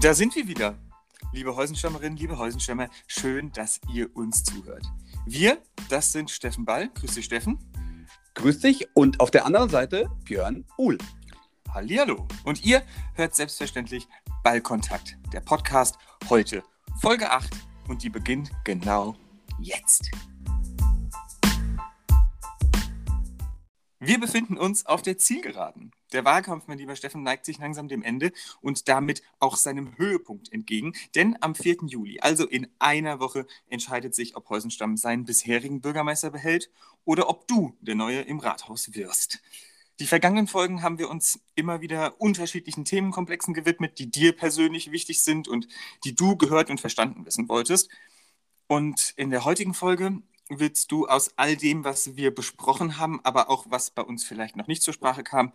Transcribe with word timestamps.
Da 0.00 0.12
sind 0.12 0.34
wir 0.34 0.48
wieder. 0.48 0.76
Liebe 1.32 1.54
Häusenstammerinnen, 1.54 2.18
liebe 2.18 2.36
Häusenstämmer, 2.36 2.88
schön, 3.06 3.52
dass 3.52 3.80
ihr 3.92 4.14
uns 4.16 4.42
zuhört. 4.42 4.84
Wir, 5.24 5.62
das 5.88 6.10
sind 6.10 6.30
Steffen 6.30 6.64
Ball. 6.64 6.90
Grüß 6.94 7.14
dich, 7.14 7.24
Steffen. 7.24 7.58
Grüß 8.34 8.58
dich. 8.58 8.88
Und 8.94 9.20
auf 9.20 9.30
der 9.30 9.46
anderen 9.46 9.70
Seite 9.70 10.10
Björn 10.24 10.66
Uhl. 10.76 10.98
Hallihallo. 11.72 12.26
Und 12.42 12.64
ihr 12.64 12.82
hört 13.14 13.36
selbstverständlich 13.36 14.08
Ballkontakt, 14.42 15.16
der 15.32 15.40
Podcast 15.40 15.96
heute, 16.28 16.64
Folge 17.00 17.30
8. 17.30 17.54
Und 17.86 18.02
die 18.02 18.10
beginnt 18.10 18.50
genau 18.64 19.14
jetzt. 19.60 20.10
Wir 24.00 24.18
befinden 24.18 24.58
uns 24.58 24.84
auf 24.86 25.02
der 25.02 25.18
Zielgeraden. 25.18 25.92
Der 26.14 26.24
Wahlkampf, 26.24 26.68
mein 26.68 26.78
lieber 26.78 26.94
Steffen, 26.94 27.24
neigt 27.24 27.44
sich 27.44 27.58
langsam 27.58 27.88
dem 27.88 28.02
Ende 28.04 28.32
und 28.60 28.88
damit 28.88 29.22
auch 29.40 29.56
seinem 29.56 29.98
Höhepunkt 29.98 30.52
entgegen. 30.52 30.92
Denn 31.16 31.36
am 31.40 31.56
4. 31.56 31.78
Juli, 31.86 32.20
also 32.20 32.46
in 32.46 32.68
einer 32.78 33.18
Woche, 33.18 33.48
entscheidet 33.68 34.14
sich, 34.14 34.36
ob 34.36 34.48
Heusenstamm 34.48 34.96
seinen 34.96 35.24
bisherigen 35.24 35.80
Bürgermeister 35.80 36.30
behält 36.30 36.70
oder 37.04 37.28
ob 37.28 37.48
du 37.48 37.76
der 37.80 37.96
Neue 37.96 38.20
im 38.20 38.38
Rathaus 38.38 38.94
wirst. 38.94 39.42
Die 39.98 40.06
vergangenen 40.06 40.46
Folgen 40.46 40.82
haben 40.82 40.98
wir 40.98 41.10
uns 41.10 41.40
immer 41.56 41.80
wieder 41.80 42.20
unterschiedlichen 42.20 42.84
Themenkomplexen 42.84 43.52
gewidmet, 43.52 43.98
die 43.98 44.08
dir 44.08 44.36
persönlich 44.36 44.92
wichtig 44.92 45.20
sind 45.20 45.48
und 45.48 45.66
die 46.04 46.14
du 46.14 46.36
gehört 46.36 46.70
und 46.70 46.80
verstanden 46.80 47.26
wissen 47.26 47.48
wolltest. 47.48 47.90
Und 48.68 49.14
in 49.16 49.30
der 49.30 49.44
heutigen 49.44 49.74
Folge 49.74 50.20
willst 50.48 50.92
du 50.92 51.08
aus 51.08 51.32
all 51.36 51.56
dem, 51.56 51.82
was 51.82 52.14
wir 52.14 52.32
besprochen 52.32 52.98
haben, 52.98 53.20
aber 53.24 53.50
auch 53.50 53.66
was 53.68 53.90
bei 53.90 54.02
uns 54.02 54.22
vielleicht 54.24 54.54
noch 54.54 54.68
nicht 54.68 54.82
zur 54.82 54.94
Sprache 54.94 55.24
kam, 55.24 55.52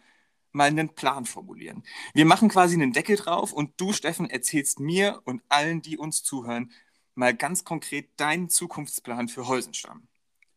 mal 0.52 0.68
einen 0.68 0.96
Plan 0.96 1.26
formulieren. 1.26 1.84
Wir 2.14 2.26
machen 2.26 2.50
quasi 2.50 2.76
einen 2.76 2.94
Deckel 2.94 3.18
drauf 3.18 3.54
und 3.54 3.80
du, 3.80 3.94
Steffen, 3.94 4.30
erzählst 4.30 4.80
mir 4.80 5.22
und 5.26 5.42
allen, 5.50 5.82
die 5.82 5.98
uns 5.98 6.24
zuhören, 6.24 6.72
mal 7.16 7.36
ganz 7.36 7.64
konkret 7.64 8.10
deinen 8.18 8.50
Zukunftsplan 8.50 9.28
für 9.28 9.48
Heusenstamm. 9.48 10.08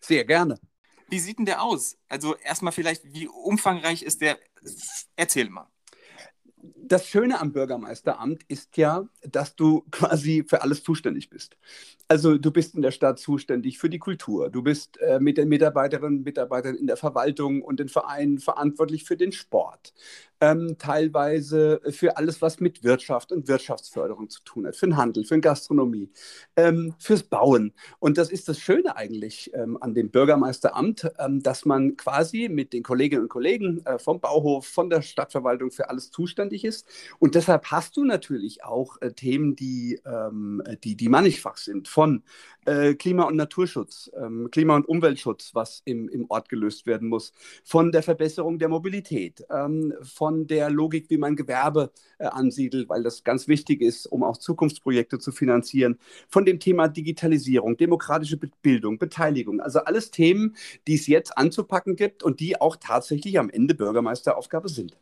Sehr 0.01 0.25
gerne. 0.25 0.59
Wie 1.09 1.19
sieht 1.19 1.39
denn 1.39 1.47
der 1.47 1.63
aus? 1.63 1.99
Also 2.09 2.37
erstmal 2.37 2.73
vielleicht, 2.73 3.13
wie 3.13 3.29
umfangreich 3.29 4.03
ist 4.03 4.21
der? 4.21 4.39
Erzähl 5.17 5.51
mal 5.51 5.72
das 6.63 7.09
Schöne 7.09 7.41
am 7.41 7.53
Bürgermeisteramt 7.53 8.43
ist 8.49 8.77
ja, 8.77 9.09
dass 9.23 9.57
du 9.57 9.85
quasi 9.91 10.45
für 10.47 10.63
alles 10.63 10.83
zuständig 10.85 11.29
bist. 11.29 11.57
Also 12.09 12.39
du 12.39 12.51
bist 12.51 12.75
in 12.75 12.83
der 12.83 12.91
Stadt 12.91 13.19
zuständig 13.19 13.79
für 13.79 13.89
die 13.89 13.99
Kultur, 13.99 14.51
du 14.51 14.63
bist 14.63 15.01
äh, 15.01 15.19
mit 15.19 15.39
den 15.39 15.49
Mitarbeiterinnen 15.49 16.19
und 16.19 16.25
Mitarbeitern 16.25 16.77
in 16.77 16.87
der 16.87 16.97
Verwaltung 16.97 17.63
und 17.63 17.81
den 17.81 17.89
Vereinen 17.89 18.39
verantwortlich 18.39 19.05
für 19.05 19.17
den 19.17 19.33
Sport, 19.33 19.93
ähm, 20.43 20.75
teilweise 20.77 21.81
für 21.91 22.17
alles, 22.17 22.43
was 22.43 22.59
mit 22.59 22.83
Wirtschaft 22.83 23.31
und 23.31 23.47
Wirtschaftsförderung 23.47 24.29
zu 24.29 24.43
tun 24.43 24.67
hat, 24.67 24.75
für 24.75 24.87
den 24.87 24.97
Handel, 24.97 25.25
für 25.25 25.37
die 25.37 25.41
Gastronomie, 25.41 26.11
ähm, 26.57 26.95
fürs 26.99 27.23
Bauen. 27.23 27.73
Und 28.01 28.19
das 28.19 28.29
ist 28.29 28.49
das 28.49 28.59
Schöne 28.59 28.97
eigentlich 28.97 29.53
ähm, 29.55 29.79
an 29.81 29.95
dem 29.95 30.11
Bürgermeisteramt, 30.11 31.09
ähm, 31.21 31.45
dass 31.45 31.65
man 31.65 31.97
quasi 31.97 32.49
mit 32.49 32.73
den 32.73 32.83
Kolleginnen 32.83 33.23
und 33.23 33.29
Kollegen 33.29 33.87
äh, 33.87 34.01
vom 34.01 34.21
Bauhof, 34.21 34.67
von 34.67 34.91
der 34.91 35.03
Stadtverwaltung 35.03 35.71
für 35.71 35.89
alles 35.89 36.11
zuständig 36.11 36.65
ist. 36.65 36.89
Und 37.21 37.37
deshalb 37.37 37.67
hast 37.71 37.97
du 37.97 38.05
natürlich 38.05 38.65
auch 38.65 39.01
äh, 39.01 39.13
Themen, 39.13 39.55
die, 39.55 40.01
ähm, 40.05 40.61
die, 40.83 40.97
die 40.97 41.09
mannigfach 41.09 41.57
sind, 41.57 41.87
von 41.87 42.25
äh, 42.65 42.95
Klima- 42.95 43.25
und 43.25 43.37
Naturschutz, 43.37 44.11
ähm, 44.17 44.49
Klima- 44.51 44.77
und 44.77 44.89
Umweltschutz, 44.89 45.55
was 45.55 45.83
im, 45.85 46.09
im 46.09 46.27
Ort 46.29 46.49
gelöst 46.49 46.87
werden 46.87 47.09
muss, 47.09 47.33
von 47.65 47.93
der 47.93 48.03
Verbesserung 48.03 48.59
der 48.59 48.69
Mobilität, 48.69 49.45
ähm, 49.51 49.95
von 50.03 50.47
der 50.47 50.71
Logik, 50.71 51.11
wie 51.11 51.19
man 51.19 51.37
Gewerbe 51.37 51.93
äh, 52.19 52.27
ansiedelt, 52.27 52.89
weil 52.89 53.03
das 53.03 53.25
ganz 53.25 53.49
wichtig 53.49 53.81
ist, 53.81 54.07
um 54.07 54.23
auch 54.23 54.37
Zukunftsprojekte 54.37 55.19
zu 55.19 55.33
finanzieren, 55.33 55.99
von 56.29 56.45
dem 56.45 56.61
Thema 56.61 56.89
Digitalisierung, 56.89 57.77
demokratische 57.77 58.39
Bildung, 58.63 58.99
Beteiligung, 58.99 59.61
also 59.61 59.81
alles 59.81 60.11
Themen, 60.11 60.57
die 60.87 60.95
es 60.95 61.07
jetzt 61.07 61.37
anzupacken 61.37 61.97
gibt 61.97 62.23
und 62.23 62.41
die 62.41 62.61
auch 62.61 62.77
tatsächlich 62.77 63.39
am 63.39 63.51
Ende 63.51 63.75
Bürgermeisteraufgabe 63.75 64.69
sind. 64.69 64.97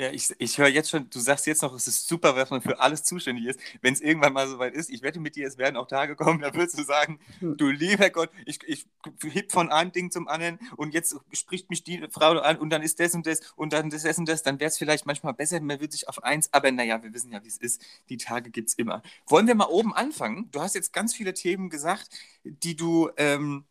Ja, 0.00 0.10
ich, 0.12 0.34
ich 0.38 0.56
höre 0.56 0.68
jetzt 0.68 0.88
schon, 0.88 1.10
du 1.10 1.20
sagst 1.20 1.46
jetzt 1.46 1.60
noch, 1.60 1.74
es 1.74 1.86
ist 1.86 2.08
super, 2.08 2.32
dass 2.32 2.48
man 2.48 2.62
für 2.62 2.80
alles 2.80 3.04
zuständig 3.04 3.44
ist. 3.44 3.60
Wenn 3.82 3.92
es 3.92 4.00
irgendwann 4.00 4.32
mal 4.32 4.48
soweit 4.48 4.72
ist, 4.72 4.88
ich 4.88 5.02
wette 5.02 5.20
mit 5.20 5.36
dir, 5.36 5.46
es 5.46 5.58
werden 5.58 5.76
auch 5.76 5.86
Tage 5.86 6.16
kommen, 6.16 6.40
da 6.40 6.54
würdest 6.54 6.78
du 6.78 6.84
sagen, 6.84 7.20
hm. 7.40 7.58
du 7.58 7.68
lieber 7.68 8.08
Gott, 8.08 8.30
ich, 8.46 8.60
ich 8.66 8.86
heb 9.22 9.52
von 9.52 9.70
einem 9.70 9.92
Ding 9.92 10.10
zum 10.10 10.26
anderen 10.26 10.58
und 10.76 10.94
jetzt 10.94 11.14
spricht 11.32 11.68
mich 11.68 11.84
die 11.84 12.02
Frau 12.10 12.30
an 12.38 12.56
und 12.56 12.70
dann 12.70 12.80
ist 12.80 12.98
das 12.98 13.14
und 13.14 13.26
das 13.26 13.42
und 13.56 13.74
dann 13.74 13.90
das, 13.90 14.04
das 14.04 14.16
und 14.16 14.26
das, 14.26 14.42
dann 14.42 14.58
wäre 14.58 14.68
es 14.68 14.78
vielleicht 14.78 15.04
manchmal 15.04 15.34
besser, 15.34 15.60
man 15.60 15.80
würde 15.80 15.92
sich 15.92 16.08
auf 16.08 16.24
eins, 16.24 16.48
aber 16.50 16.72
naja, 16.72 17.02
wir 17.02 17.12
wissen 17.12 17.30
ja, 17.30 17.44
wie 17.44 17.48
es 17.48 17.58
ist, 17.58 17.84
die 18.08 18.16
Tage 18.16 18.48
gibt 18.48 18.70
es 18.70 18.74
immer. 18.76 19.02
Wollen 19.26 19.48
wir 19.48 19.54
mal 19.54 19.68
oben 19.68 19.92
anfangen? 19.92 20.48
Du 20.50 20.62
hast 20.62 20.74
jetzt 20.74 20.94
ganz 20.94 21.14
viele 21.14 21.34
Themen 21.34 21.68
gesagt, 21.68 22.08
die 22.42 22.74
du... 22.74 23.10
Ähm, 23.18 23.66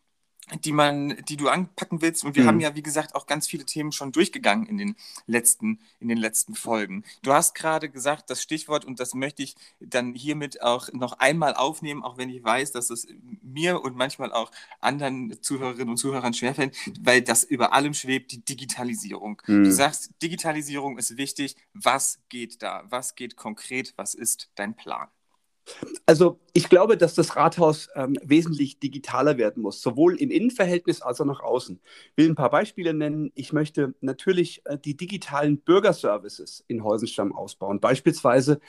die 0.63 0.71
man, 0.71 1.17
die 1.27 1.37
du 1.37 1.49
anpacken 1.49 2.01
willst. 2.01 2.23
Und 2.23 2.35
wir 2.35 2.43
mhm. 2.43 2.47
haben 2.47 2.59
ja, 2.59 2.75
wie 2.75 2.83
gesagt, 2.83 3.15
auch 3.15 3.27
ganz 3.27 3.47
viele 3.47 3.65
Themen 3.65 3.91
schon 3.91 4.11
durchgegangen 4.11 4.65
in 4.67 4.77
den 4.77 4.95
letzten, 5.27 5.79
in 5.99 6.07
den 6.07 6.17
letzten 6.17 6.55
Folgen. 6.55 7.03
Du 7.21 7.33
hast 7.33 7.55
gerade 7.55 7.89
gesagt, 7.89 8.29
das 8.29 8.41
Stichwort, 8.41 8.85
und 8.85 8.99
das 8.99 9.13
möchte 9.13 9.43
ich 9.43 9.55
dann 9.79 10.13
hiermit 10.13 10.61
auch 10.61 10.91
noch 10.93 11.13
einmal 11.19 11.55
aufnehmen, 11.55 12.03
auch 12.03 12.17
wenn 12.17 12.29
ich 12.29 12.43
weiß, 12.43 12.71
dass 12.71 12.89
es 12.89 13.07
mir 13.41 13.81
und 13.81 13.95
manchmal 13.95 14.31
auch 14.31 14.51
anderen 14.79 15.41
Zuhörerinnen 15.41 15.89
und 15.89 15.97
Zuhörern 15.97 16.33
schwerfällt, 16.33 16.75
weil 17.01 17.21
das 17.21 17.43
über 17.43 17.73
allem 17.73 17.93
schwebt, 17.93 18.31
die 18.31 18.43
Digitalisierung. 18.43 19.41
Mhm. 19.47 19.63
Du 19.63 19.71
sagst, 19.71 20.11
Digitalisierung 20.21 20.97
ist 20.97 21.17
wichtig. 21.17 21.55
Was 21.73 22.19
geht 22.29 22.61
da? 22.61 22.83
Was 22.89 23.15
geht 23.15 23.35
konkret? 23.35 23.93
Was 23.97 24.13
ist 24.13 24.49
dein 24.55 24.75
Plan? 24.75 25.07
Also 26.05 26.39
ich 26.53 26.67
glaube, 26.67 26.97
dass 26.97 27.13
das 27.13 27.35
Rathaus 27.35 27.89
ähm, 27.95 28.17
wesentlich 28.23 28.79
digitaler 28.79 29.37
werden 29.37 29.61
muss, 29.61 29.81
sowohl 29.81 30.15
im 30.15 30.31
Innenverhältnis 30.31 31.01
als 31.01 31.21
auch 31.21 31.25
nach 31.25 31.41
außen. 31.41 31.79
Ich 32.11 32.17
will 32.17 32.29
ein 32.29 32.35
paar 32.35 32.49
Beispiele 32.49 32.93
nennen. 32.93 33.31
Ich 33.35 33.53
möchte 33.53 33.93
natürlich 34.01 34.61
äh, 34.65 34.77
die 34.77 34.97
digitalen 34.97 35.59
Bürgerservices 35.59 36.63
in 36.67 36.83
Heusenstamm 36.83 37.33
ausbauen, 37.33 37.79
beispielsweise 37.79 38.59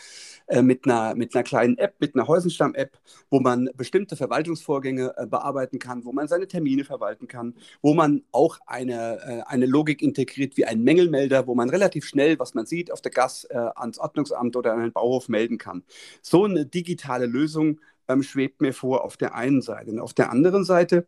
äh, 0.47 0.62
mit, 0.62 0.84
einer, 0.84 1.15
mit 1.15 1.34
einer 1.34 1.43
kleinen 1.43 1.78
App, 1.78 1.94
mit 2.00 2.15
einer 2.15 2.28
Heusenstamm-App, 2.28 2.99
wo 3.31 3.41
man 3.41 3.71
bestimmte 3.77 4.15
Verwaltungsvorgänge 4.15 5.15
äh, 5.17 5.27
bearbeiten 5.27 5.78
kann, 5.78 6.05
wo 6.05 6.12
man 6.12 6.28
seine 6.28 6.47
Termine 6.47 6.84
verwalten 6.84 7.28
kann, 7.28 7.55
wo 7.82 7.94
man 7.94 8.22
auch 8.31 8.59
eine, 8.67 9.19
äh, 9.27 9.43
eine 9.47 9.67
Logik 9.67 10.03
integriert 10.03 10.56
wie 10.59 10.67
ein 10.67 10.82
Mängelmelder, 10.82 11.47
wo 11.47 11.55
man 11.55 11.71
relativ 11.71 12.05
schnell, 12.05 12.38
was 12.38 12.55
man 12.55 12.67
sieht, 12.67 12.93
auf 12.93 13.00
der 13.00 13.11
Gas 13.11 13.44
äh, 13.44 13.56
ans 13.56 13.99
Ordnungsamt 13.99 14.55
oder 14.55 14.75
an 14.75 14.81
den 14.81 14.93
Bauhof 14.93 15.28
melden 15.28 15.59
kann. 15.59 15.82
So 16.22 16.44
eine 16.44 16.67
digitale 16.67 16.89
digitale 16.90 17.26
Lösung 17.26 17.80
ähm, 18.08 18.22
schwebt 18.22 18.60
mir 18.60 18.74
vor 18.74 19.04
auf 19.04 19.16
der 19.16 19.34
einen 19.34 19.62
Seite. 19.62 19.90
Und 19.90 20.00
auf 20.00 20.14
der 20.14 20.30
anderen 20.30 20.64
Seite 20.64 21.06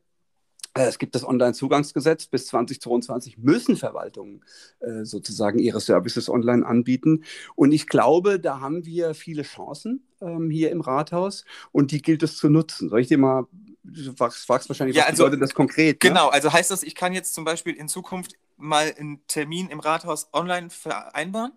äh, 0.74 0.86
es 0.86 0.98
gibt 0.98 1.14
das 1.14 1.24
Onlinezugangsgesetz. 1.24 2.26
Bis 2.26 2.46
2022 2.46 3.38
müssen 3.38 3.76
Verwaltungen 3.76 4.44
äh, 4.80 5.04
sozusagen 5.04 5.58
ihre 5.58 5.80
Services 5.80 6.28
online 6.28 6.64
anbieten. 6.64 7.24
Und 7.54 7.72
ich 7.72 7.86
glaube, 7.86 8.40
da 8.40 8.60
haben 8.60 8.86
wir 8.86 9.14
viele 9.14 9.42
Chancen 9.42 10.06
ähm, 10.20 10.50
hier 10.50 10.70
im 10.70 10.80
Rathaus 10.80 11.44
und 11.72 11.90
die 11.90 12.00
gilt 12.00 12.22
es 12.22 12.36
zu 12.36 12.48
nutzen. 12.48 12.88
Soll 12.88 13.00
ich 13.00 13.08
dir 13.08 13.18
mal, 13.18 13.46
du 13.82 14.12
fragst, 14.14 14.46
fragst 14.46 14.68
wahrscheinlich, 14.68 14.96
ja, 14.96 15.02
was 15.02 15.10
also, 15.10 15.24
bedeutet 15.24 15.42
das 15.42 15.54
konkret? 15.54 16.02
Ne? 16.02 16.08
Genau, 16.08 16.26
ne? 16.26 16.32
also 16.32 16.52
heißt 16.52 16.70
das, 16.70 16.82
ich 16.82 16.94
kann 16.94 17.12
jetzt 17.12 17.34
zum 17.34 17.44
Beispiel 17.44 17.74
in 17.74 17.88
Zukunft 17.88 18.34
mal 18.56 18.94
einen 18.98 19.26
Termin 19.26 19.68
im 19.68 19.80
Rathaus 19.80 20.28
online 20.32 20.70
vereinbaren? 20.70 21.52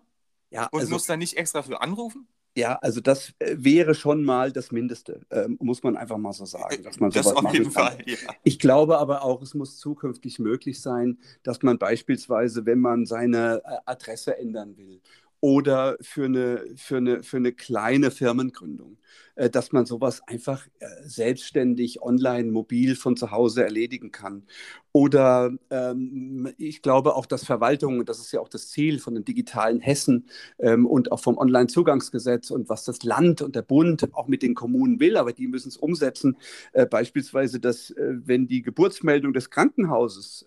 Ja, 0.50 0.66
und 0.70 0.80
also, 0.80 0.92
muss 0.92 1.06
da 1.06 1.16
nicht 1.16 1.36
extra 1.36 1.62
für 1.62 1.80
anrufen? 1.80 2.28
Ja, 2.56 2.78
also 2.80 3.02
das 3.02 3.34
äh, 3.38 3.54
wäre 3.58 3.94
schon 3.94 4.24
mal 4.24 4.50
das 4.50 4.72
Mindeste, 4.72 5.20
ähm, 5.30 5.58
muss 5.60 5.82
man 5.82 5.94
einfach 5.94 6.16
mal 6.16 6.32
so 6.32 6.46
sagen, 6.46 6.82
dass 6.82 6.98
man 6.98 7.10
das 7.12 7.26
auf 7.26 7.52
jeden 7.52 7.70
Fall. 7.70 7.98
Ja. 8.06 8.16
Ich 8.44 8.58
glaube 8.58 8.98
aber 8.98 9.22
auch, 9.22 9.42
es 9.42 9.52
muss 9.52 9.76
zukünftig 9.76 10.38
möglich 10.38 10.80
sein, 10.80 11.18
dass 11.42 11.62
man 11.62 11.78
beispielsweise, 11.78 12.64
wenn 12.64 12.78
man 12.78 13.04
seine 13.04 13.62
äh, 13.62 13.76
Adresse 13.84 14.38
ändern 14.38 14.76
will 14.78 15.02
oder 15.46 15.96
für 16.00 16.24
eine, 16.24 16.64
für 16.74 16.96
eine, 16.96 17.22
für 17.22 17.36
eine 17.36 17.52
kleine 17.52 18.10
Firmengründung, 18.10 18.98
äh, 19.36 19.48
dass 19.48 19.70
man 19.70 19.86
sowas 19.86 20.20
einfach 20.26 20.66
äh, 20.80 20.86
selbstständig 21.04 22.02
online, 22.02 22.50
mobil 22.50 22.96
von 22.96 23.16
zu 23.16 23.30
Hause 23.30 23.62
erledigen 23.62 24.10
kann. 24.10 24.42
Oder 24.90 25.52
ähm, 25.70 26.52
ich 26.58 26.82
glaube 26.82 27.14
auch, 27.14 27.26
dass 27.26 27.44
Verwaltungen, 27.44 28.04
das 28.06 28.18
ist 28.18 28.32
ja 28.32 28.40
auch 28.40 28.48
das 28.48 28.70
Ziel 28.70 28.98
von 28.98 29.14
dem 29.14 29.24
digitalen 29.24 29.78
Hessen 29.78 30.26
ähm, 30.58 30.84
und 30.84 31.12
auch 31.12 31.20
vom 31.20 31.38
Onlinezugangsgesetz 31.38 32.50
und 32.50 32.68
was 32.68 32.84
das 32.84 33.04
Land 33.04 33.40
und 33.40 33.54
der 33.54 33.62
Bund 33.62 34.08
auch 34.14 34.26
mit 34.26 34.42
den 34.42 34.54
Kommunen 34.54 34.98
will, 34.98 35.16
aber 35.16 35.32
die 35.32 35.46
müssen 35.46 35.68
es 35.68 35.76
umsetzen. 35.76 36.38
Äh, 36.72 36.86
beispielsweise, 36.86 37.60
dass 37.60 37.90
äh, 37.90 38.14
wenn 38.24 38.48
die 38.48 38.62
Geburtsmeldung 38.62 39.32
des 39.32 39.50
Krankenhauses 39.50 40.46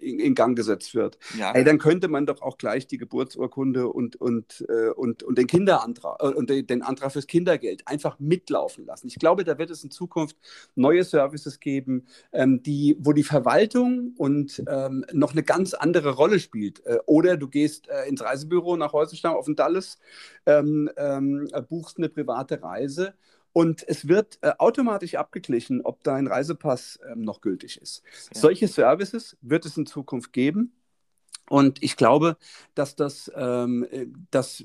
in, 0.00 0.18
in, 0.18 0.34
Gang 0.34 0.56
gesetzt 0.56 0.94
wird, 0.94 1.18
ja. 1.38 1.52
ey, 1.52 1.62
dann 1.62 1.78
könnte 1.78 2.08
man 2.08 2.26
doch 2.26 2.42
auch 2.42 2.58
gleich 2.58 2.86
die 2.86 2.98
Geburtsurkunde 2.98 3.88
und, 3.88 4.16
und, 4.24 4.64
äh, 4.70 4.88
und, 4.88 5.22
und 5.22 5.36
den 5.36 5.46
Kinderantrag 5.46 6.22
äh, 6.22 6.28
und 6.28 6.48
den 6.48 6.82
Antrag 6.82 7.12
fürs 7.12 7.26
Kindergeld 7.26 7.86
einfach 7.86 8.18
mitlaufen 8.18 8.86
lassen. 8.86 9.06
Ich 9.06 9.18
glaube, 9.18 9.44
da 9.44 9.58
wird 9.58 9.70
es 9.70 9.84
in 9.84 9.90
Zukunft 9.90 10.36
neue 10.74 11.04
Services 11.04 11.60
geben, 11.60 12.06
ähm, 12.32 12.62
die, 12.62 12.96
wo 12.98 13.12
die 13.12 13.22
Verwaltung 13.22 14.14
und 14.16 14.62
ähm, 14.66 15.04
noch 15.12 15.32
eine 15.32 15.42
ganz 15.42 15.74
andere 15.74 16.10
Rolle 16.14 16.40
spielt. 16.40 16.84
Äh, 16.86 16.98
oder 17.04 17.36
du 17.36 17.48
gehst 17.48 17.88
äh, 17.88 18.08
ins 18.08 18.22
Reisebüro 18.22 18.76
nach 18.76 18.94
Häusenstamm 18.94 19.34
auf 19.34 19.44
den 19.44 19.56
Dallas, 19.56 19.98
ähm, 20.46 20.90
ähm, 20.96 21.48
buchst 21.68 21.98
eine 21.98 22.08
private 22.08 22.62
Reise 22.62 23.14
und 23.52 23.86
es 23.86 24.08
wird 24.08 24.38
äh, 24.40 24.52
automatisch 24.58 25.14
abgeglichen, 25.16 25.82
ob 25.82 26.02
dein 26.02 26.26
Reisepass 26.26 26.98
ähm, 27.10 27.20
noch 27.20 27.42
gültig 27.42 27.80
ist. 27.80 28.02
Ja. 28.34 28.40
Solche 28.40 28.68
Services 28.68 29.36
wird 29.42 29.66
es 29.66 29.76
in 29.76 29.86
Zukunft 29.86 30.32
geben. 30.32 30.72
Und 31.48 31.82
ich 31.82 31.96
glaube, 31.96 32.36
dass 32.74 32.96
das, 32.96 33.30
ähm, 33.34 33.86
äh, 33.90 34.06
dass 34.30 34.64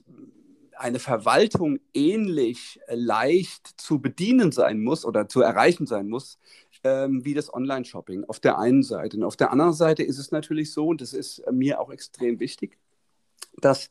eine 0.78 1.00
Verwaltung 1.00 1.80
ähnlich 1.94 2.80
leicht 2.88 3.80
zu 3.80 4.00
bedienen 4.00 4.54
sein 4.54 4.82
muss 4.82 5.04
oder 5.04 5.28
zu 5.28 5.42
erreichen 5.42 5.86
sein 5.86 6.08
muss, 6.08 6.40
ähm, 6.86 7.26
wie 7.26 7.34
das 7.34 7.54
Online-Shopping 7.54 8.24
auf 8.24 8.40
der 8.40 8.58
einen 8.58 8.84
Seite. 8.84 9.18
Und 9.18 9.24
auf 9.24 9.36
der 9.36 9.52
anderen 9.52 9.74
Seite 9.74 10.04
ist 10.04 10.18
es 10.18 10.32
natürlich 10.32 10.72
so, 10.72 10.88
und 10.88 11.02
das 11.02 11.14
ist 11.14 11.44
mir 11.52 11.82
auch 11.82 11.92
extrem 11.92 12.40
wichtig, 12.40 12.78
dass 13.58 13.90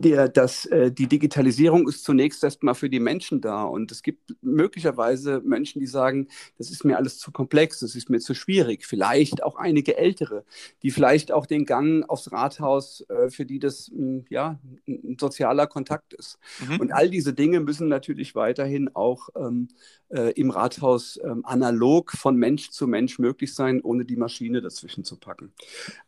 der, 0.00 0.28
dass 0.28 0.66
äh, 0.66 0.90
die 0.90 1.06
Digitalisierung 1.06 1.88
ist 1.88 2.04
zunächst 2.04 2.42
erstmal 2.42 2.74
für 2.74 2.90
die 2.90 3.00
Menschen 3.00 3.40
da. 3.40 3.62
Und 3.62 3.92
es 3.92 4.02
gibt 4.02 4.34
möglicherweise 4.42 5.40
Menschen, 5.44 5.80
die 5.80 5.86
sagen, 5.86 6.28
das 6.58 6.70
ist 6.70 6.84
mir 6.84 6.96
alles 6.96 7.18
zu 7.18 7.30
komplex, 7.30 7.80
das 7.80 7.94
ist 7.94 8.10
mir 8.10 8.18
zu 8.20 8.34
schwierig. 8.34 8.86
Vielleicht 8.86 9.42
auch 9.42 9.56
einige 9.56 9.96
Ältere, 9.96 10.44
die 10.82 10.90
vielleicht 10.90 11.32
auch 11.32 11.46
den 11.46 11.64
Gang 11.64 12.08
aufs 12.08 12.32
Rathaus, 12.32 13.04
äh, 13.08 13.30
für 13.30 13.46
die 13.46 13.58
das 13.58 13.90
mh, 13.90 13.98
hm, 13.98 14.24
ja, 14.28 14.58
ein 14.86 15.16
sozialer 15.20 15.66
Kontakt 15.66 16.14
ist. 16.14 16.38
Mhm. 16.68 16.80
Und 16.80 16.92
all 16.92 17.08
diese 17.08 17.32
Dinge 17.32 17.60
müssen 17.60 17.88
natürlich 17.88 18.34
weiterhin 18.34 18.94
auch 18.94 19.28
ähm, 19.36 19.68
äh, 20.10 20.32
im 20.32 20.50
Rathaus 20.50 21.20
ähm, 21.22 21.44
analog 21.44 22.12
von 22.12 22.36
Mensch 22.36 22.70
zu 22.70 22.86
Mensch 22.86 23.18
möglich 23.18 23.54
sein, 23.54 23.80
ohne 23.80 24.04
die 24.04 24.16
Maschine 24.16 24.60
dazwischen 24.60 25.04
zu 25.04 25.16
packen. 25.16 25.52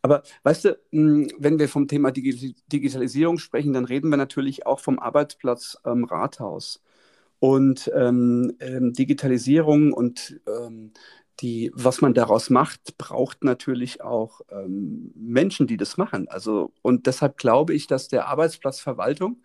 Aber 0.02 0.22
weißt 0.42 0.64
du, 0.64 0.78
mh, 0.90 1.02
hm, 1.02 1.28
wenn 1.38 1.58
wir 1.58 1.68
vom 1.68 1.88
Thema 1.88 2.10
Digi 2.10 2.54
Digitalisierung 2.72 3.38
sprechen, 3.38 3.72
dann 3.72 3.81
dann 3.82 3.86
reden 3.86 4.10
wir 4.10 4.16
natürlich 4.16 4.64
auch 4.64 4.78
vom 4.78 4.98
Arbeitsplatz 4.98 5.76
ähm, 5.84 6.04
Rathaus. 6.04 6.80
Und 7.40 7.90
ähm, 7.94 8.54
ähm, 8.60 8.92
Digitalisierung 8.92 9.92
und 9.92 10.40
ähm, 10.46 10.92
die, 11.40 11.72
was 11.74 12.00
man 12.00 12.14
daraus 12.14 12.50
macht, 12.50 12.96
braucht 12.98 13.42
natürlich 13.42 14.00
auch 14.00 14.42
ähm, 14.52 15.10
Menschen, 15.16 15.66
die 15.66 15.76
das 15.76 15.96
machen. 15.96 16.28
Also, 16.28 16.72
und 16.82 17.06
deshalb 17.06 17.38
glaube 17.38 17.74
ich, 17.74 17.88
dass 17.88 18.06
der 18.06 18.28
Arbeitsplatzverwaltung 18.28 19.42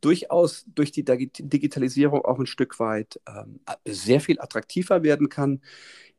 durchaus 0.00 0.64
durch 0.74 0.90
die 0.90 1.04
Digitalisierung 1.04 2.24
auch 2.24 2.38
ein 2.38 2.46
Stück 2.46 2.80
weit 2.80 3.20
ähm, 3.28 3.60
sehr 3.84 4.20
viel 4.22 4.40
attraktiver 4.40 5.02
werden 5.02 5.28
kann 5.28 5.60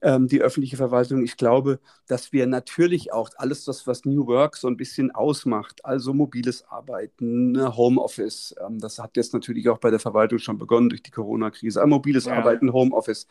ähm, 0.02 0.28
die 0.28 0.42
öffentliche 0.42 0.78
Verwaltung. 0.78 1.24
Ich 1.24 1.38
glaube, 1.38 1.80
dass 2.08 2.32
wir 2.32 2.48
natürlich 2.48 3.12
auch 3.12 3.30
alles 3.38 3.66
das, 3.66 3.88
was 3.88 4.06
New 4.06 4.28
Work 4.28 4.56
so 4.56 4.68
ein 4.68 4.78
bisschen 4.78 5.12
ausmacht, 5.12 5.84
also 5.84 6.14
mobiles 6.14 6.64
Arbeiten, 6.70 7.52
ne, 7.52 7.76
Homeoffice, 7.76 8.56
ähm, 8.66 8.80
das 8.80 9.00
hat 9.00 9.18
jetzt 9.18 9.34
natürlich 9.34 9.70
auch 9.70 9.80
bei 9.80 9.90
der 9.92 10.00
Verwaltung 10.00 10.40
schon 10.40 10.58
begonnen 10.58 10.90
durch 10.90 11.04
die 11.04 11.12
Corona-Krise, 11.12 11.86
mobiles 11.86 12.26
ja. 12.26 12.34
Arbeiten, 12.34 12.72
Homeoffice, 12.74 13.28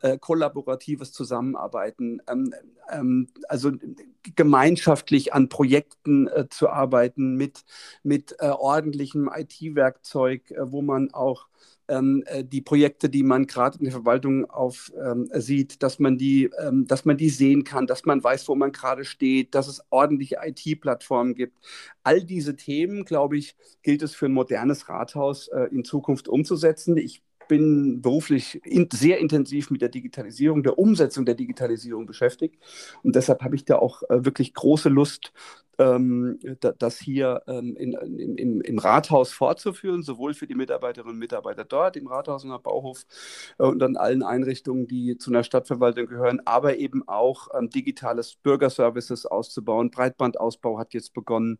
äh, 0.00 0.18
kollaboratives 0.18 1.12
Zusammenarbeiten, 1.12 2.20
ähm, 2.28 2.52
ähm, 2.90 3.28
also 3.48 3.72
gemeinschaftlich 4.34 5.32
an 5.32 5.48
Projekten 5.48 6.26
äh, 6.26 6.48
zu 6.48 6.68
arbeiten 6.68 7.36
mit, 7.36 7.64
mit 8.02 8.34
äh, 8.40 8.48
ordentlichem 8.48 9.30
IT-Werkzeug, 9.32 10.50
äh, 10.50 10.72
wo 10.72 10.82
man 10.82 11.12
auch 11.14 11.46
ähm, 11.88 12.22
äh, 12.26 12.44
die 12.44 12.60
Projekte, 12.60 13.08
die 13.08 13.22
man 13.22 13.46
gerade 13.46 13.78
in 13.78 13.84
der 13.84 13.92
Verwaltung 13.92 14.44
auf, 14.50 14.92
ähm, 15.02 15.28
sieht, 15.34 15.82
dass 15.82 15.98
man, 15.98 16.18
die, 16.18 16.50
ähm, 16.58 16.86
dass 16.86 17.04
man 17.04 17.16
die 17.16 17.30
sehen 17.30 17.64
kann, 17.64 17.86
dass 17.86 18.04
man 18.04 18.22
weiß, 18.22 18.48
wo 18.48 18.54
man 18.54 18.72
gerade 18.72 19.04
steht, 19.04 19.54
dass 19.54 19.68
es 19.68 19.82
ordentliche 19.90 20.38
IT-Plattformen 20.42 21.34
gibt. 21.34 21.56
All 22.02 22.22
diese 22.22 22.56
Themen, 22.56 23.04
glaube 23.04 23.36
ich, 23.36 23.56
gilt 23.82 24.02
es 24.02 24.14
für 24.14 24.26
ein 24.26 24.32
modernes 24.32 24.88
Rathaus 24.88 25.48
äh, 25.48 25.68
in 25.70 25.84
Zukunft 25.84 26.28
umzusetzen. 26.28 26.96
Ich 26.96 27.22
bin 27.48 28.02
beruflich 28.02 28.60
in, 28.64 28.88
sehr 28.92 29.18
intensiv 29.18 29.70
mit 29.70 29.80
der 29.80 29.88
Digitalisierung, 29.88 30.62
der 30.62 30.78
Umsetzung 30.78 31.24
der 31.24 31.34
Digitalisierung 31.34 32.06
beschäftigt. 32.06 32.56
Und 33.02 33.16
deshalb 33.16 33.42
habe 33.42 33.56
ich 33.56 33.64
da 33.64 33.76
auch 33.76 34.02
äh, 34.04 34.24
wirklich 34.24 34.54
große 34.54 34.90
Lust, 34.90 35.32
ähm, 35.78 36.38
das 36.78 36.98
hier 36.98 37.42
ähm, 37.46 37.76
in, 37.76 37.92
im, 37.92 38.60
im, 38.60 38.78
Rathaus 38.78 39.32
fortzuführen, 39.32 40.02
sowohl 40.02 40.34
für 40.34 40.46
die 40.46 40.56
Mitarbeiterinnen 40.56 41.14
und 41.14 41.18
Mitarbeiter 41.18 41.64
dort 41.64 41.96
im 41.96 42.08
Rathaus 42.08 42.44
und 42.44 42.50
am 42.50 42.62
Bauhof 42.62 43.06
äh, 43.58 43.64
und 43.64 43.82
an 43.82 43.96
allen 43.96 44.22
Einrichtungen, 44.22 44.88
die 44.88 45.18
zu 45.18 45.30
einer 45.30 45.44
Stadtverwaltung 45.44 46.06
gehören, 46.06 46.40
aber 46.44 46.78
eben 46.78 47.06
auch 47.06 47.48
ähm, 47.56 47.70
digitales 47.70 48.34
Bürgerservices 48.34 49.24
auszubauen. 49.24 49.90
Breitbandausbau 49.90 50.78
hat 50.78 50.94
jetzt 50.94 51.14
begonnen. 51.14 51.58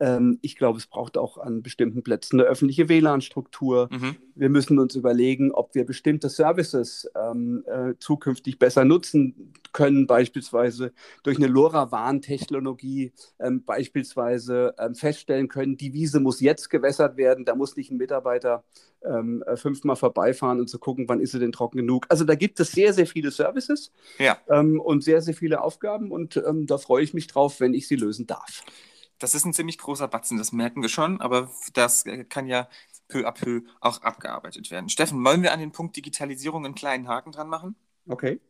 Ähm, 0.00 0.38
ich 0.42 0.56
glaube, 0.56 0.78
es 0.78 0.88
braucht 0.88 1.16
auch 1.16 1.38
an 1.38 1.62
bestimmten 1.62 2.02
Plätzen 2.02 2.40
eine 2.40 2.48
öffentliche 2.48 2.88
WLAN-Struktur. 2.88 3.88
Mhm. 3.92 4.16
Wir 4.34 4.48
müssen 4.48 4.78
uns 4.78 4.96
überlegen, 4.96 5.52
ob 5.52 5.74
wir 5.74 5.84
bestimmte 5.84 6.28
Services 6.28 7.08
ähm, 7.14 7.62
äh, 7.66 7.94
zukünftig 7.98 8.58
besser 8.58 8.84
nutzen 8.84 9.52
können, 9.72 10.06
beispielsweise 10.06 10.92
durch 11.22 11.36
eine 11.36 11.46
LoRaWAN-Technologie 11.46 13.12
ähm, 13.38 13.59
beispielsweise 13.60 14.74
ähm, 14.78 14.94
feststellen 14.94 15.48
können, 15.48 15.76
die 15.76 15.92
Wiese 15.92 16.20
muss 16.20 16.40
jetzt 16.40 16.70
gewässert 16.70 17.16
werden, 17.16 17.44
da 17.44 17.54
muss 17.54 17.76
nicht 17.76 17.90
ein 17.90 17.96
Mitarbeiter 17.96 18.64
ähm, 19.02 19.42
äh, 19.46 19.56
fünfmal 19.56 19.96
vorbeifahren 19.96 20.60
und 20.60 20.68
zu 20.68 20.78
gucken, 20.78 21.08
wann 21.08 21.20
ist 21.20 21.32
sie 21.32 21.38
denn 21.38 21.52
trocken 21.52 21.78
genug. 21.78 22.06
Also 22.08 22.24
da 22.24 22.34
gibt 22.34 22.60
es 22.60 22.72
sehr, 22.72 22.92
sehr 22.92 23.06
viele 23.06 23.30
Services 23.30 23.92
ja. 24.18 24.38
ähm, 24.48 24.80
und 24.80 25.02
sehr, 25.04 25.22
sehr 25.22 25.34
viele 25.34 25.62
Aufgaben 25.62 26.10
und 26.10 26.36
ähm, 26.36 26.66
da 26.66 26.78
freue 26.78 27.02
ich 27.02 27.14
mich 27.14 27.26
drauf, 27.26 27.60
wenn 27.60 27.74
ich 27.74 27.88
sie 27.88 27.96
lösen 27.96 28.26
darf. 28.26 28.64
Das 29.18 29.34
ist 29.34 29.44
ein 29.44 29.52
ziemlich 29.52 29.78
großer 29.78 30.08
Batzen, 30.08 30.38
das 30.38 30.52
merken 30.52 30.82
wir 30.82 30.88
schon, 30.88 31.20
aber 31.20 31.50
das 31.74 32.06
äh, 32.06 32.24
kann 32.24 32.46
ja 32.46 32.68
peu 33.08 33.26
à 33.26 33.32
peu 33.32 33.62
auch 33.80 34.00
abgearbeitet 34.02 34.70
werden. 34.70 34.88
Steffen, 34.88 35.22
wollen 35.24 35.42
wir 35.42 35.52
an 35.52 35.60
den 35.60 35.72
Punkt 35.72 35.96
Digitalisierung 35.96 36.64
einen 36.64 36.74
kleinen 36.74 37.08
Haken 37.08 37.32
dran 37.32 37.48
machen? 37.48 37.76
Okay. 38.08 38.40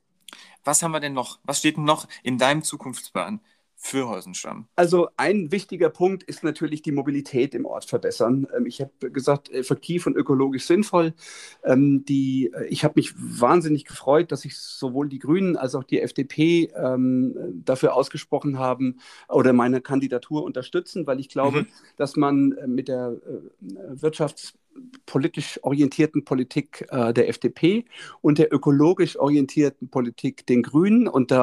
Was 0.65 0.83
haben 0.83 0.93
wir 0.93 1.01
denn 1.01 1.13
noch? 1.13 1.41
Was 1.43 1.59
steht 1.59 1.79
noch 1.79 2.07
in 2.23 2.39
deinem 2.39 2.63
Zukunftsplan? 2.63 3.41
Für 3.83 4.11
Häusenstamm? 4.11 4.69
Also 4.77 5.09
ein 5.17 5.51
wichtiger 5.53 5.89
Punkt 5.89 6.23
ist 6.23 6.45
natürlich 6.45 6.83
die 6.83 6.93
Mobilität 6.93 7.55
im 7.55 7.65
Ort 7.65 7.87
verbessern. 7.87 8.47
Ähm, 8.55 8.67
ich 8.67 8.83
habe 8.83 9.11
gesagt, 9.11 9.51
effektiv 9.51 10.07
und 10.07 10.17
ökologisch 10.17 10.67
sinnvoll. 10.67 11.15
Ähm, 11.65 12.05
die, 12.05 12.53
äh, 12.55 12.67
ich 12.67 12.85
habe 12.85 12.95
mich 12.97 13.15
wahnsinnig 13.17 13.87
gefreut, 13.87 14.33
dass 14.33 14.43
sich 14.43 14.59
sowohl 14.59 15.09
die 15.09 15.19
Grünen 15.19 15.57
als 15.57 15.75
auch 15.75 15.83
die 15.83 16.01
FDP 16.01 16.71
ähm, 16.77 17.35
dafür 17.65 17.97
ausgesprochen 17.97 18.59
haben 18.59 18.99
oder 19.29 19.55
meine 19.55 19.81
Kandidatur 19.81 20.45
unterstützen, 20.45 21.07
weil 21.07 21.19
ich 21.19 21.31
glaube, 21.31 21.63
mhm. 21.63 21.67
dass 21.97 22.17
man 22.17 22.53
äh, 22.53 22.67
mit 22.67 22.89
der 22.89 23.17
äh, 23.27 24.03
Wirtschafts 24.03 24.60
politisch 25.07 25.59
orientierten 25.63 26.25
Politik 26.25 26.87
äh, 26.91 27.13
der 27.13 27.29
FDP 27.29 27.85
und 28.21 28.39
der 28.39 28.53
ökologisch 28.53 29.19
orientierten 29.19 29.91
Politik 29.91 30.47
den 30.47 30.63
Grünen 30.63 31.09
und, 31.09 31.33
äh, 31.33 31.37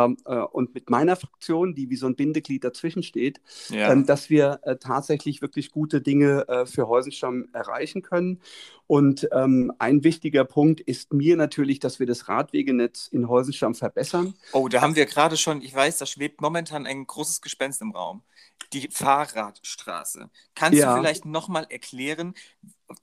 und 0.51 0.73
mit 0.73 0.89
meiner 0.89 1.15
Fraktion, 1.15 1.75
die 1.75 1.89
wie 1.89 1.95
so 1.95 2.07
ein 2.07 2.15
Bindeglied 2.15 2.63
dazwischen 2.63 3.03
steht, 3.03 3.41
ja. 3.69 3.91
ähm, 3.91 4.05
dass 4.05 4.29
wir 4.29 4.59
äh, 4.63 4.77
tatsächlich 4.77 5.41
wirklich 5.41 5.71
gute 5.71 6.01
Dinge 6.01 6.47
äh, 6.47 6.65
für 6.65 6.87
Heusenstamm 6.87 7.49
erreichen 7.53 8.01
können. 8.01 8.39
Und 8.87 9.27
ähm, 9.33 9.73
ein 9.79 10.05
wichtiger 10.05 10.45
Punkt 10.45 10.79
ist 10.79 11.11
mir 11.11 11.35
natürlich, 11.35 11.79
dass 11.79 11.99
wir 11.99 12.07
das 12.07 12.29
Radwegenetz 12.29 13.07
in 13.07 13.27
Heusenstamm 13.27 13.75
verbessern. 13.75 14.33
Oh, 14.53 14.69
da 14.69 14.81
haben 14.81 14.95
wir 14.95 15.05
gerade 15.05 15.35
schon, 15.35 15.61
ich 15.61 15.75
weiß, 15.75 15.97
da 15.97 16.05
schwebt 16.05 16.41
momentan 16.41 16.85
ein 16.85 17.05
großes 17.05 17.41
Gespenst 17.41 17.81
im 17.81 17.91
Raum. 17.91 18.23
Die 18.71 18.87
Fahrradstraße. 18.89 20.29
Kannst 20.55 20.79
ja. 20.79 20.95
du 20.95 21.01
vielleicht 21.01 21.25
nochmal 21.25 21.67
erklären, 21.69 22.33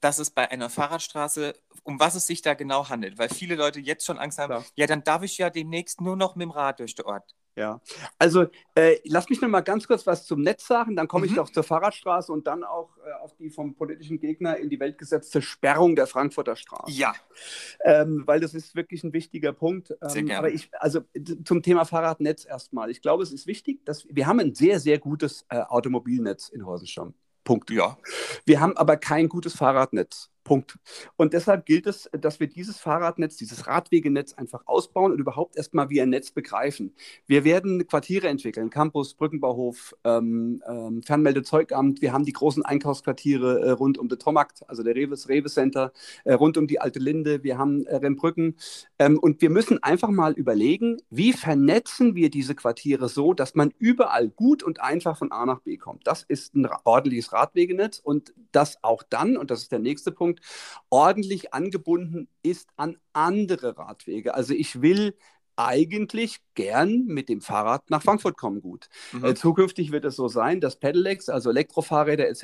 dass 0.01 0.19
es 0.19 0.31
bei 0.31 0.49
einer 0.49 0.69
Fahrradstraße, 0.69 1.53
um 1.83 1.99
was 1.99 2.15
es 2.15 2.27
sich 2.27 2.41
da 2.41 2.53
genau 2.53 2.89
handelt? 2.89 3.17
Weil 3.17 3.29
viele 3.29 3.55
Leute 3.55 3.79
jetzt 3.79 4.05
schon 4.05 4.17
Angst 4.17 4.39
haben, 4.39 4.53
ja, 4.53 4.65
ja 4.75 4.87
dann 4.87 5.03
darf 5.03 5.23
ich 5.23 5.37
ja 5.37 5.49
demnächst 5.49 6.01
nur 6.01 6.15
noch 6.15 6.35
mit 6.35 6.43
dem 6.43 6.51
Rad 6.51 6.79
durch 6.79 6.95
den 6.95 7.05
Ort. 7.05 7.35
Ja, 7.57 7.79
also 8.19 8.47
äh, 8.75 8.97
lass 9.05 9.29
mich 9.29 9.39
noch 9.39 9.47
mal 9.47 9.61
ganz 9.61 9.87
kurz 9.87 10.05
was 10.05 10.25
zum 10.25 10.41
Netz 10.41 10.67
sagen, 10.67 10.97
dann 10.97 11.07
komme 11.07 11.25
mhm. 11.25 11.31
ich 11.31 11.37
noch 11.37 11.49
zur 11.49 11.63
Fahrradstraße 11.63 12.29
und 12.33 12.47
dann 12.47 12.65
auch 12.65 12.97
äh, 12.97 13.13
auf 13.23 13.33
die 13.37 13.49
vom 13.49 13.75
politischen 13.75 14.19
Gegner 14.19 14.57
in 14.57 14.69
die 14.69 14.77
Welt 14.77 14.97
gesetzte 14.97 15.41
Sperrung 15.41 15.95
der 15.95 16.05
Frankfurter 16.05 16.57
Straße. 16.57 16.91
Ja. 16.91 17.15
Ähm, 17.85 18.23
weil 18.25 18.41
das 18.41 18.53
ist 18.53 18.75
wirklich 18.75 19.05
ein 19.05 19.13
wichtiger 19.13 19.53
Punkt. 19.53 19.91
Ähm, 19.91 20.09
sehr 20.09 20.23
gerne. 20.23 20.39
Aber 20.39 20.49
ich, 20.49 20.69
also 20.73 21.01
zum 21.45 21.63
Thema 21.63 21.85
Fahrradnetz 21.85 22.43
erstmal. 22.43 22.89
Ich 22.91 23.01
glaube, 23.01 23.23
es 23.23 23.31
ist 23.31 23.47
wichtig, 23.47 23.85
dass 23.85 24.05
wir 24.09 24.27
haben 24.27 24.41
ein 24.41 24.53
sehr, 24.53 24.81
sehr 24.81 24.99
gutes 24.99 25.45
äh, 25.47 25.59
Automobilnetz 25.59 26.49
in 26.49 26.65
Horsenstamm. 26.65 27.13
Punkt. 27.45 27.69
Ja. 27.71 27.97
Wir 28.45 28.59
haben 28.59 28.75
aber 28.75 28.97
kein 28.97 29.29
gutes 29.29 29.55
Fahrradnetz. 29.55 30.29
Punkt. 30.45 30.77
Und 31.17 31.33
deshalb 31.33 31.65
gilt 31.65 31.87
es, 31.87 32.09
dass 32.13 32.39
wir 32.39 32.47
dieses 32.47 32.79
Fahrradnetz, 32.79 33.35
dieses 33.35 33.67
Radwegenetz 33.67 34.33
einfach 34.33 34.61
ausbauen 34.67 35.11
und 35.11 35.19
überhaupt 35.19 35.57
erstmal 35.57 35.89
wie 35.89 36.01
ein 36.01 36.09
Netz 36.09 36.31
begreifen. 36.31 36.93
Wir 37.27 37.43
werden 37.43 37.85
Quartiere 37.87 38.29
entwickeln, 38.29 38.69
Campus, 38.69 39.15
Brückenbauhof, 39.15 39.93
ähm, 40.05 40.63
ähm, 40.69 41.03
Fernmeldezeugamt. 41.03 42.01
Wir 42.01 42.13
haben 42.13 42.23
die 42.23 42.31
großen 42.31 42.63
Einkaufsquartiere 42.63 43.59
äh, 43.59 43.71
rund 43.71 43.97
um 43.97 44.07
den 44.07 44.19
Tomarkt, 44.19 44.63
also 44.69 44.83
der 44.83 44.95
Reves, 44.95 45.27
Rewe 45.27 45.49
Center, 45.49 45.91
äh, 46.23 46.33
rund 46.33 46.57
um 46.57 46.67
die 46.67 46.79
Alte 46.79 46.99
Linde. 46.99 47.43
Wir 47.43 47.57
haben 47.57 47.85
äh, 47.87 47.95
Rembrücken. 47.97 48.55
Ähm, 48.99 49.17
und 49.19 49.41
wir 49.41 49.49
müssen 49.49 49.81
einfach 49.83 50.09
mal 50.09 50.33
überlegen, 50.33 51.01
wie 51.09 51.33
vernetzen 51.33 52.15
wir 52.15 52.29
diese 52.29 52.55
Quartiere 52.55 53.09
so, 53.09 53.33
dass 53.33 53.55
man 53.55 53.73
überall 53.79 54.29
gut 54.29 54.61
und 54.61 54.79
einfach 54.79 55.17
von 55.17 55.31
A 55.31 55.45
nach 55.45 55.61
B 55.61 55.77
kommt. 55.77 56.05
Das 56.05 56.21
ist 56.21 56.55
ein 56.55 56.69
ordentliches 56.83 57.33
Radwegenetz 57.33 57.97
und 57.97 58.33
das 58.51 58.77
auch 58.83 59.01
dann, 59.01 59.37
und 59.37 59.49
das 59.49 59.63
ist 59.63 59.71
der 59.71 59.79
nächste 59.79 60.11
Punkt, 60.11 60.34
Punkt, 60.35 60.41
ordentlich 60.89 61.53
angebunden 61.53 62.27
ist 62.43 62.69
an 62.77 62.97
andere 63.13 63.77
Radwege. 63.77 64.33
Also 64.33 64.53
ich 64.53 64.81
will 64.81 65.15
eigentlich 65.57 66.41
gern 66.53 67.05
mit 67.05 67.29
dem 67.29 67.39
Fahrrad 67.39 67.89
nach 67.89 68.03
Frankfurt 68.03 68.35
kommen 68.35 68.59
gut. 68.59 68.89
Mhm. 69.13 69.23
Äh, 69.23 69.35
zukünftig 69.35 69.93
wird 69.93 70.03
es 70.03 70.17
so 70.17 70.27
sein, 70.27 70.59
dass 70.59 70.75
Pedelecs, 70.75 71.29
also 71.29 71.49
Elektrofahrräder 71.49 72.27
etc., 72.27 72.43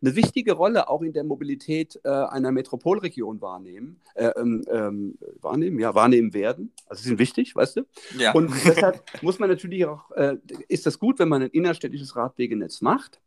eine 0.00 0.16
wichtige 0.16 0.52
Rolle 0.52 0.88
auch 0.88 1.02
in 1.02 1.12
der 1.12 1.24
Mobilität 1.24 2.00
äh, 2.04 2.08
einer 2.08 2.50
Metropolregion 2.50 3.42
wahrnehmen, 3.42 4.00
äh, 4.14 4.28
ähm, 4.28 4.64
ähm, 4.70 5.18
wahrnehmen, 5.42 5.78
ja, 5.78 5.94
wahrnehmen 5.94 6.32
werden. 6.32 6.72
Also 6.86 7.02
sie 7.02 7.10
sind 7.10 7.18
wichtig, 7.18 7.54
weißt 7.54 7.76
du? 7.76 7.82
Ja. 8.18 8.32
Und 8.32 8.50
deshalb 8.64 9.04
muss 9.22 9.38
man 9.38 9.50
natürlich 9.50 9.84
auch, 9.84 10.10
äh, 10.12 10.38
ist 10.68 10.86
das 10.86 10.98
gut, 10.98 11.18
wenn 11.18 11.28
man 11.28 11.42
ein 11.42 11.50
innerstädtisches 11.50 12.16
Radwegenetz 12.16 12.80
macht. 12.80 13.20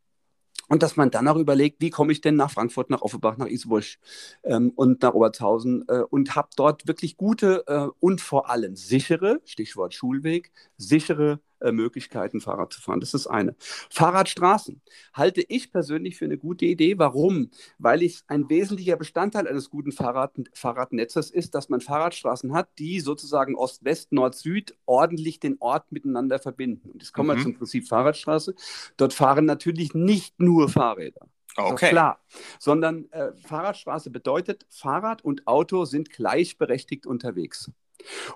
Und 0.72 0.84
dass 0.84 0.96
man 0.96 1.12
dann 1.12 1.28
auch 1.28 1.36
überlegt, 1.36 1.82
wie 1.82 1.90
komme 1.90 2.14
ich 2.14 2.22
denn 2.22 2.38
nach 2.38 2.50
Frankfurt, 2.50 2.90
nach 2.90 3.02
Offenbach, 3.02 3.36
nach 3.36 3.48
Isbusch 3.48 4.00
ähm, 4.46 4.72
und 4.74 5.02
nach 5.02 5.14
Obertshausen 5.14 5.84
äh, 5.90 6.04
und 6.10 6.34
habe 6.38 6.48
dort 6.56 6.88
wirklich 6.88 7.18
gute 7.18 7.66
äh, 7.68 7.90
und 8.00 8.22
vor 8.22 8.50
allem 8.50 8.78
sichere, 8.78 9.42
Stichwort 9.44 9.94
Schulweg, 9.94 10.50
sichere 10.78 11.42
äh, 11.62 11.72
Möglichkeiten, 11.72 12.42
Fahrrad 12.42 12.74
zu 12.74 12.82
fahren. 12.82 13.00
Das 13.00 13.14
ist 13.14 13.28
eine. 13.28 13.56
Fahrradstraßen 13.90 14.82
halte 15.14 15.42
ich 15.48 15.72
persönlich 15.72 16.18
für 16.18 16.26
eine 16.26 16.38
gute 16.38 16.66
Idee. 16.66 16.98
Warum? 16.98 17.52
Weil 17.78 18.04
es 18.04 18.24
ein 18.28 18.50
wesentlicher 18.50 18.98
Bestandteil 18.98 19.48
eines 19.48 19.70
guten 19.70 19.92
Fahrrad 19.92 20.32
Fahrradnetzes 20.54 21.32
ist, 21.32 21.56
dass 21.56 21.70
man 21.70 21.82
Fahrradstraßen 21.82 22.54
hat, 22.54 22.70
die 22.80 23.00
sozusagen 23.00 23.56
Ost-West, 23.56 24.12
Nord-Süd 24.12 24.76
ordentlich 24.86 25.40
den 25.40 25.58
Ort 25.60 25.92
miteinander 25.92 26.40
verbinden. 26.40 26.92
Und 26.92 27.02
jetzt 27.02 27.14
kommen 27.14 27.30
mhm. 27.30 27.40
wir 27.40 27.44
zum 27.44 27.54
Prinzip 27.56 27.88
Fahrradstraße. 27.88 28.56
Dort 28.98 29.14
fahren 29.14 29.46
natürlich 29.46 29.94
nicht 29.94 30.40
nur 30.40 30.70
Fahrräder. 30.70 31.28
Okay. 31.58 31.90
klar. 31.90 32.20
Sondern 32.60 33.12
äh, 33.12 33.34
Fahrradstraße 33.46 34.10
bedeutet, 34.10 34.66
Fahrrad 34.70 35.24
und 35.24 35.48
Auto 35.48 35.86
sind 35.86 36.10
gleichberechtigt 36.10 37.06
unterwegs. 37.06 37.72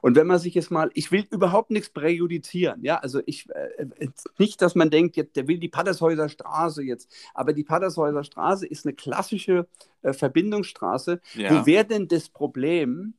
Und 0.01 0.15
wenn 0.15 0.27
man 0.27 0.39
sich 0.39 0.53
jetzt 0.53 0.71
mal, 0.71 0.91
ich 0.93 1.12
will 1.12 1.25
überhaupt 1.31 1.71
nichts 1.71 1.89
präjudizieren, 1.89 2.83
ja, 2.83 2.97
also 2.97 3.21
ich, 3.25 3.50
äh, 3.50 3.88
äh, 4.00 4.09
nicht, 4.38 4.62
dass 4.62 4.75
man 4.75 4.89
denkt, 4.89 5.15
jetzt, 5.15 5.35
der 5.35 5.47
will 5.47 5.57
die 5.57 5.69
Padershäuser 5.69 6.29
Straße 6.29 6.83
jetzt, 6.83 7.12
aber 7.33 7.53
die 7.53 7.63
Padershäuser 7.63 8.24
Straße 8.24 8.67
ist 8.67 8.85
eine 8.85 8.93
klassische 8.93 9.67
äh, 10.01 10.13
Verbindungsstraße. 10.13 11.21
Ja. 11.33 11.51
Wo 11.51 11.65
wäre 11.65 11.85
denn 11.85 12.07
das 12.07 12.29
Problem, 12.29 13.15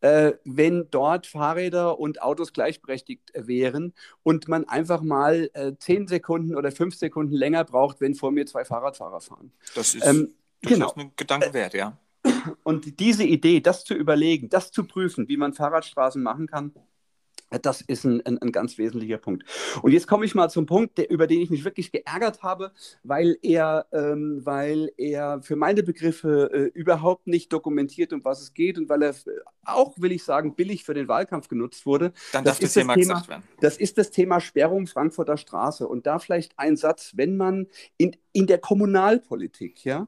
äh, 0.00 0.32
wenn 0.44 0.88
dort 0.90 1.26
Fahrräder 1.26 1.98
und 1.98 2.22
Autos 2.22 2.52
gleichberechtigt 2.52 3.32
wären 3.34 3.94
und 4.22 4.48
man 4.48 4.64
einfach 4.68 5.02
mal 5.02 5.50
äh, 5.52 5.72
zehn 5.78 6.06
Sekunden 6.06 6.54
oder 6.54 6.72
fünf 6.72 6.96
Sekunden 6.96 7.34
länger 7.34 7.64
braucht, 7.64 8.00
wenn 8.00 8.14
vor 8.14 8.30
mir 8.30 8.46
zwei 8.46 8.64
Fahrradfahrer 8.64 9.20
fahren. 9.20 9.52
Das 9.74 9.94
ist, 9.94 10.06
ähm, 10.06 10.34
das 10.62 10.72
genau. 10.72 10.92
ein 10.96 11.12
Gedanke 11.16 11.52
wert, 11.52 11.74
ja. 11.74 11.98
Und 12.62 13.00
diese 13.00 13.24
Idee, 13.24 13.60
das 13.60 13.84
zu 13.84 13.94
überlegen, 13.94 14.48
das 14.48 14.72
zu 14.72 14.84
prüfen, 14.84 15.28
wie 15.28 15.36
man 15.36 15.52
Fahrradstraßen 15.52 16.22
machen 16.22 16.46
kann, 16.46 16.72
das 17.62 17.80
ist 17.80 18.04
ein, 18.04 18.24
ein, 18.26 18.38
ein, 18.42 18.52
ganz 18.52 18.76
wesentlicher 18.76 19.16
Punkt. 19.16 19.44
Und 19.82 19.92
jetzt 19.92 20.06
komme 20.06 20.24
ich 20.26 20.34
mal 20.34 20.50
zum 20.50 20.66
Punkt, 20.66 20.98
der, 20.98 21.10
über 21.10 21.26
den 21.26 21.40
ich 21.40 21.50
mich 21.50 21.64
wirklich 21.64 21.90
geärgert 21.92 22.42
habe, 22.42 22.72
weil 23.02 23.38
er, 23.42 23.86
ähm, 23.92 24.40
weil 24.44 24.92
er 24.98 25.40
für 25.40 25.56
meine 25.56 25.82
Begriffe 25.82 26.50
äh, 26.52 26.78
überhaupt 26.78 27.26
nicht 27.26 27.52
dokumentiert, 27.52 28.12
um 28.12 28.24
was 28.24 28.42
es 28.42 28.52
geht 28.52 28.76
und 28.76 28.88
weil 28.88 29.02
er 29.02 29.14
auch, 29.64 29.98
will 29.98 30.12
ich 30.12 30.24
sagen, 30.24 30.56
billig 30.56 30.84
für 30.84 30.94
den 30.94 31.08
Wahlkampf 31.08 31.48
genutzt 31.48 31.86
wurde. 31.86 32.12
Dann 32.32 32.44
darf 32.44 32.58
das, 32.58 32.72
das 32.72 32.82
Thema 32.82 32.96
gesagt 32.96 33.28
werden. 33.28 33.42
Das 33.60 33.78
ist 33.78 33.96
das 33.96 34.10
Thema 34.10 34.40
Sperrung 34.40 34.86
Frankfurter 34.86 35.38
Straße. 35.38 35.88
Und 35.88 36.06
da 36.06 36.18
vielleicht 36.18 36.58
ein 36.58 36.76
Satz, 36.76 37.12
wenn 37.16 37.36
man 37.36 37.66
in, 37.96 38.14
in 38.32 38.46
der 38.46 38.58
Kommunalpolitik, 38.58 39.84
ja, 39.84 40.06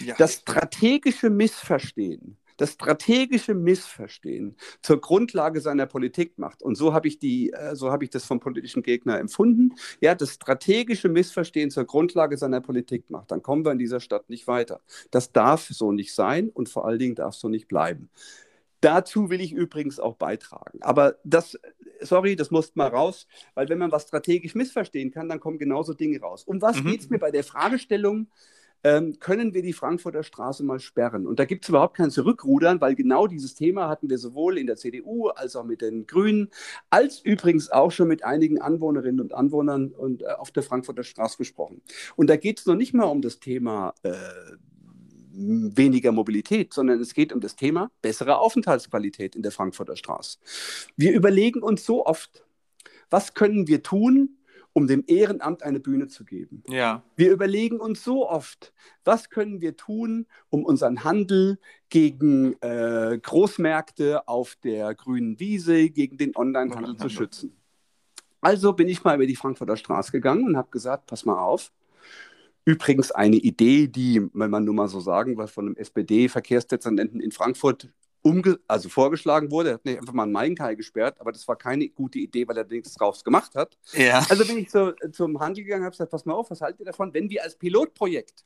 ja. 0.00 0.14
Das 0.18 0.34
strategische 0.34 1.30
Missverstehen, 1.30 2.36
das 2.58 2.72
strategische 2.72 3.54
Missverstehen 3.54 4.56
zur 4.82 5.00
Grundlage 5.00 5.60
seiner 5.60 5.86
Politik 5.86 6.38
macht. 6.38 6.62
Und 6.62 6.74
so 6.74 6.92
habe 6.92 7.08
ich 7.08 7.18
die, 7.18 7.52
äh, 7.52 7.74
so 7.74 7.90
habe 7.90 8.04
ich 8.04 8.10
das 8.10 8.24
vom 8.24 8.40
politischen 8.40 8.82
Gegner 8.82 9.18
empfunden. 9.18 9.74
Ja, 10.00 10.14
das 10.14 10.34
strategische 10.34 11.08
Missverstehen 11.08 11.70
zur 11.70 11.84
Grundlage 11.84 12.36
seiner 12.36 12.60
Politik 12.60 13.10
macht. 13.10 13.30
Dann 13.30 13.42
kommen 13.42 13.64
wir 13.64 13.72
in 13.72 13.78
dieser 13.78 14.00
Stadt 14.00 14.28
nicht 14.28 14.46
weiter. 14.46 14.80
Das 15.10 15.32
darf 15.32 15.68
so 15.68 15.92
nicht 15.92 16.12
sein 16.14 16.50
und 16.50 16.68
vor 16.68 16.86
allen 16.86 16.98
Dingen 16.98 17.14
darf 17.14 17.34
so 17.34 17.48
nicht 17.48 17.68
bleiben. 17.68 18.10
Dazu 18.80 19.28
will 19.28 19.40
ich 19.40 19.52
übrigens 19.52 19.98
auch 19.98 20.14
beitragen. 20.14 20.78
Aber 20.82 21.16
das, 21.24 21.58
sorry, 22.00 22.36
das 22.36 22.50
muss 22.50 22.76
mal 22.76 22.88
raus, 22.88 23.26
weil 23.54 23.68
wenn 23.68 23.78
man 23.78 23.90
was 23.90 24.04
strategisch 24.04 24.54
missverstehen 24.54 25.10
kann, 25.10 25.28
dann 25.28 25.40
kommen 25.40 25.58
genauso 25.58 25.94
Dinge 25.94 26.20
raus. 26.20 26.44
Um 26.44 26.62
was 26.62 26.82
mhm. 26.82 26.90
geht 26.90 27.00
es 27.00 27.10
mir 27.10 27.18
bei 27.18 27.32
der 27.32 27.42
Fragestellung, 27.42 28.28
ähm, 28.84 29.18
können 29.18 29.54
wir 29.54 29.62
die 29.62 29.72
Frankfurter 29.72 30.22
Straße 30.22 30.64
mal 30.64 30.80
sperren. 30.80 31.26
Und 31.26 31.38
da 31.38 31.44
gibt 31.44 31.64
es 31.64 31.68
überhaupt 31.68 31.96
kein 31.96 32.10
Zurückrudern, 32.10 32.80
weil 32.80 32.94
genau 32.94 33.26
dieses 33.26 33.54
Thema 33.54 33.88
hatten 33.88 34.08
wir 34.08 34.18
sowohl 34.18 34.58
in 34.58 34.66
der 34.66 34.76
CDU 34.76 35.28
als 35.28 35.56
auch 35.56 35.64
mit 35.64 35.82
den 35.82 36.06
Grünen, 36.06 36.50
als 36.90 37.20
übrigens 37.20 37.70
auch 37.70 37.90
schon 37.90 38.08
mit 38.08 38.24
einigen 38.24 38.60
Anwohnerinnen 38.60 39.20
und 39.20 39.34
Anwohnern 39.34 39.88
und, 39.88 40.22
äh, 40.22 40.26
auf 40.26 40.50
der 40.50 40.62
Frankfurter 40.62 41.02
Straße 41.02 41.38
besprochen. 41.38 41.82
Und 42.16 42.30
da 42.30 42.36
geht 42.36 42.60
es 42.60 42.66
noch 42.66 42.76
nicht 42.76 42.94
mal 42.94 43.04
um 43.04 43.22
das 43.22 43.40
Thema 43.40 43.94
äh, 44.02 44.12
weniger 45.38 46.12
Mobilität, 46.12 46.74
sondern 46.74 47.00
es 47.00 47.14
geht 47.14 47.32
um 47.32 47.40
das 47.40 47.56
Thema 47.56 47.90
bessere 48.02 48.38
Aufenthaltsqualität 48.38 49.36
in 49.36 49.42
der 49.42 49.52
Frankfurter 49.52 49.96
Straße. 49.96 50.38
Wir 50.96 51.12
überlegen 51.12 51.62
uns 51.62 51.84
so 51.84 52.04
oft, 52.06 52.44
was 53.10 53.34
können 53.34 53.68
wir 53.68 53.82
tun, 53.82 54.37
um 54.78 54.86
dem 54.86 55.02
Ehrenamt 55.08 55.64
eine 55.64 55.80
Bühne 55.80 56.06
zu 56.06 56.24
geben. 56.24 56.62
Ja. 56.68 57.02
Wir 57.16 57.32
überlegen 57.32 57.80
uns 57.80 58.04
so 58.04 58.28
oft, 58.28 58.72
was 59.02 59.28
können 59.28 59.60
wir 59.60 59.76
tun, 59.76 60.26
um 60.50 60.64
unseren 60.64 61.02
Handel 61.02 61.58
gegen 61.88 62.54
äh, 62.60 63.18
Großmärkte 63.20 64.28
auf 64.28 64.54
der 64.62 64.94
grünen 64.94 65.40
Wiese, 65.40 65.90
gegen 65.90 66.16
den 66.16 66.36
Onlinehandel 66.36 66.96
zu 66.96 67.08
schützen. 67.08 67.56
Also 68.40 68.72
bin 68.72 68.86
ich 68.86 69.02
mal 69.02 69.16
über 69.16 69.26
die 69.26 69.34
Frankfurter 69.34 69.76
Straße 69.76 70.12
gegangen 70.12 70.44
und 70.44 70.56
habe 70.56 70.70
gesagt, 70.70 71.06
pass 71.06 71.24
mal 71.24 71.40
auf. 71.40 71.72
Übrigens 72.64 73.10
eine 73.10 73.36
Idee, 73.36 73.88
die, 73.88 74.28
wenn 74.32 74.50
man 74.50 74.64
nur 74.64 74.74
mal 74.74 74.86
so 74.86 75.00
sagen 75.00 75.36
will, 75.38 75.48
von 75.48 75.66
einem 75.66 75.76
SPD-Verkehrsdezernenten 75.76 77.18
in 77.20 77.32
Frankfurt 77.32 77.88
umge 78.22 78.58
also 78.66 78.88
vorgeschlagen 78.88 79.50
wurde. 79.50 79.70
Er 79.70 79.74
hat 79.74 79.84
nicht 79.84 79.98
einfach 79.98 80.12
mal 80.12 80.24
einen 80.24 80.32
Mainkai 80.32 80.74
gesperrt, 80.74 81.20
aber 81.20 81.32
das 81.32 81.46
war 81.46 81.56
keine 81.56 81.88
gute 81.88 82.18
Idee, 82.18 82.46
weil 82.46 82.56
er 82.56 82.64
nichts 82.64 82.94
draus 82.94 83.24
gemacht 83.24 83.54
hat. 83.54 83.78
Ja. 83.92 84.24
Also 84.28 84.44
bin 84.44 84.58
ich 84.58 84.70
so, 84.70 84.92
zum 85.12 85.38
Handel 85.40 85.64
gegangen 85.64 85.82
und 85.82 85.86
habe 85.86 85.92
gesagt, 85.92 86.10
pass 86.10 86.24
mal 86.24 86.34
auf, 86.34 86.50
was 86.50 86.60
haltet 86.60 86.80
ihr 86.80 86.86
davon, 86.86 87.12
wenn 87.14 87.30
wir 87.30 87.42
als 87.42 87.56
Pilotprojekt 87.56 88.44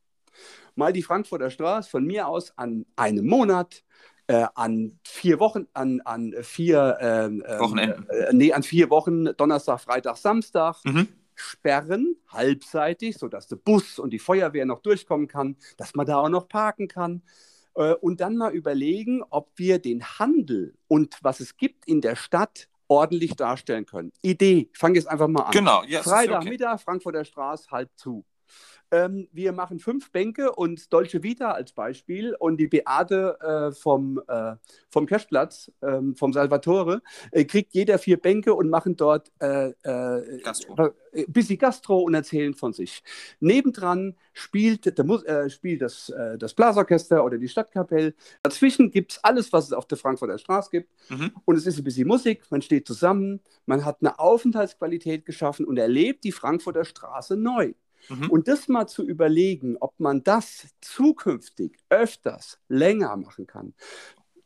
mal 0.74 0.92
die 0.92 1.02
Frankfurter 1.02 1.50
Straße 1.50 1.90
von 1.90 2.04
mir 2.04 2.26
aus 2.26 2.56
an 2.56 2.86
einem 2.96 3.26
Monat 3.26 3.82
äh, 4.28 4.46
an 4.54 4.98
vier 5.04 5.40
Wochen, 5.40 5.66
an, 5.74 6.00
an 6.04 6.34
vier 6.42 6.96
ähm, 7.00 7.44
ähm 7.46 7.60
Wochenenden. 7.60 8.08
Äh, 8.08 8.32
nee, 8.32 8.52
an 8.52 8.62
vier 8.62 8.90
Wochen, 8.90 9.24
Donnerstag, 9.36 9.80
Freitag, 9.80 10.16
Samstag, 10.16 10.76
mhm. 10.84 11.08
sperren, 11.34 12.16
halbseitig, 12.28 13.18
sodass 13.18 13.48
der 13.48 13.56
Bus 13.56 13.98
und 13.98 14.10
die 14.10 14.18
Feuerwehr 14.18 14.64
noch 14.64 14.80
durchkommen 14.80 15.28
kann, 15.28 15.56
dass 15.76 15.94
man 15.94 16.06
da 16.06 16.18
auch 16.18 16.28
noch 16.28 16.48
parken 16.48 16.88
kann. 16.88 17.22
Äh, 17.74 17.94
und 17.94 18.20
dann 18.20 18.36
mal 18.36 18.52
überlegen, 18.52 19.22
ob 19.30 19.50
wir 19.56 19.78
den 19.78 20.04
Handel 20.18 20.74
und 20.88 21.18
was 21.22 21.40
es 21.40 21.56
gibt 21.56 21.86
in 21.86 22.00
der 22.00 22.16
Stadt 22.16 22.68
ordentlich 22.88 23.36
darstellen 23.36 23.86
können. 23.86 24.12
Idee, 24.20 24.68
ich 24.70 24.78
fange 24.78 24.96
jetzt 24.96 25.06
einfach 25.08 25.28
mal 25.28 25.44
an. 25.44 25.50
Genau, 25.52 25.82
yes, 25.84 26.04
Freitagmittag, 26.04 26.74
okay. 26.74 26.82
Frankfurter 26.84 27.24
Straße, 27.24 27.70
halb 27.70 27.90
zu. 27.96 28.24
Ähm, 28.92 29.26
wir 29.32 29.52
machen 29.52 29.78
fünf 29.78 30.12
Bänke 30.12 30.52
und 30.52 30.92
Dolce 30.92 31.22
Vita 31.22 31.52
als 31.52 31.72
Beispiel 31.72 32.36
und 32.38 32.58
die 32.58 32.66
Beate 32.66 33.38
äh, 33.40 33.72
vom, 33.72 34.20
äh, 34.28 34.56
vom 34.90 35.06
Cashplatz, 35.06 35.72
ähm, 35.80 36.14
vom 36.14 36.34
Salvatore, 36.34 37.00
äh, 37.30 37.46
kriegt 37.46 37.72
jeder 37.72 37.98
vier 37.98 38.18
Bänke 38.18 38.52
und 38.52 38.68
machen 38.68 38.94
dort 38.96 39.32
äh, 39.40 39.70
äh, 39.70 40.42
Gastro. 40.42 40.92
Äh, 41.12 41.24
bisschen 41.26 41.56
Gastro 41.56 42.00
und 42.00 42.12
erzählen 42.12 42.52
von 42.52 42.74
sich. 42.74 43.02
Nebendran 43.40 44.14
spielt, 44.34 44.98
der, 44.98 45.50
spielt 45.50 45.82
das, 45.82 46.10
das 46.38 46.54
Blasorchester 46.54 47.22
oder 47.22 47.36
die 47.36 47.48
Stadtkapelle. 47.48 48.14
Dazwischen 48.42 48.90
gibt 48.90 49.12
es 49.12 49.24
alles, 49.24 49.52
was 49.52 49.66
es 49.66 49.72
auf 49.74 49.86
der 49.86 49.98
Frankfurter 49.98 50.38
Straße 50.38 50.70
gibt. 50.70 50.90
Mhm. 51.10 51.32
Und 51.44 51.56
es 51.56 51.66
ist 51.66 51.76
ein 51.76 51.84
bisschen 51.84 52.08
Musik, 52.08 52.42
man 52.48 52.62
steht 52.62 52.86
zusammen, 52.86 53.40
man 53.66 53.84
hat 53.84 53.98
eine 54.00 54.18
Aufenthaltsqualität 54.18 55.26
geschaffen 55.26 55.66
und 55.66 55.76
erlebt 55.76 56.24
die 56.24 56.32
Frankfurter 56.32 56.86
Straße 56.86 57.36
neu. 57.36 57.74
Mhm. 58.08 58.30
Und 58.30 58.48
das 58.48 58.68
mal 58.68 58.86
zu 58.86 59.06
überlegen, 59.06 59.76
ob 59.80 59.98
man 59.98 60.22
das 60.22 60.68
zukünftig 60.80 61.78
öfters 61.88 62.58
länger 62.68 63.16
machen 63.16 63.46
kann, 63.46 63.74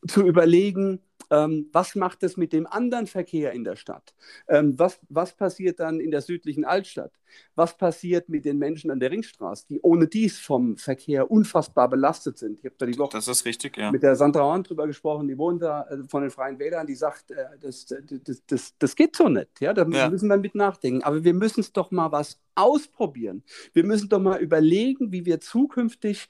zu 0.06 0.26
überlegen, 0.26 1.00
ähm, 1.30 1.68
was 1.72 1.94
macht 1.94 2.22
es 2.22 2.36
mit 2.36 2.52
dem 2.52 2.66
anderen 2.66 3.06
Verkehr 3.06 3.52
in 3.52 3.64
der 3.64 3.76
Stadt? 3.76 4.14
Ähm, 4.48 4.78
was, 4.78 5.00
was 5.08 5.32
passiert 5.32 5.80
dann 5.80 6.00
in 6.00 6.10
der 6.10 6.20
südlichen 6.20 6.64
Altstadt? 6.64 7.12
Was 7.54 7.76
passiert 7.76 8.28
mit 8.28 8.44
den 8.44 8.58
Menschen 8.58 8.90
an 8.90 9.00
der 9.00 9.10
Ringstraße, 9.10 9.66
die 9.68 9.80
ohne 9.80 10.06
dies 10.06 10.38
vom 10.38 10.76
Verkehr 10.76 11.30
unfassbar 11.30 11.88
belastet 11.88 12.38
sind? 12.38 12.58
Ich 12.58 12.64
habe 12.64 12.76
da 12.78 12.86
die 12.86 12.98
Woche 12.98 13.16
das 13.16 13.28
ist 13.28 13.44
richtig, 13.44 13.76
ja. 13.76 13.90
mit 13.90 14.02
der 14.02 14.16
Sandra 14.16 14.42
Horn 14.42 14.62
drüber 14.62 14.86
gesprochen, 14.86 15.26
die 15.28 15.36
wohnt 15.36 15.62
da 15.62 15.82
äh, 15.88 16.04
von 16.08 16.22
den 16.22 16.30
Freien 16.30 16.58
Wählern, 16.58 16.86
die 16.86 16.94
sagt, 16.94 17.30
äh, 17.30 17.36
das, 17.60 17.86
das, 17.86 18.42
das, 18.46 18.74
das 18.78 18.96
geht 18.96 19.16
so 19.16 19.28
nicht. 19.28 19.60
Ja? 19.60 19.74
Da 19.74 19.86
ja. 19.86 20.08
müssen 20.08 20.28
wir 20.28 20.36
mit 20.36 20.54
nachdenken. 20.54 21.02
Aber 21.02 21.24
wir 21.24 21.34
müssen 21.34 21.60
es 21.60 21.72
doch 21.72 21.90
mal 21.90 22.12
was 22.12 22.40
ausprobieren. 22.54 23.42
Wir 23.72 23.84
müssen 23.84 24.08
doch 24.08 24.20
mal 24.20 24.40
überlegen, 24.40 25.12
wie 25.12 25.24
wir 25.26 25.40
zukünftig 25.40 26.28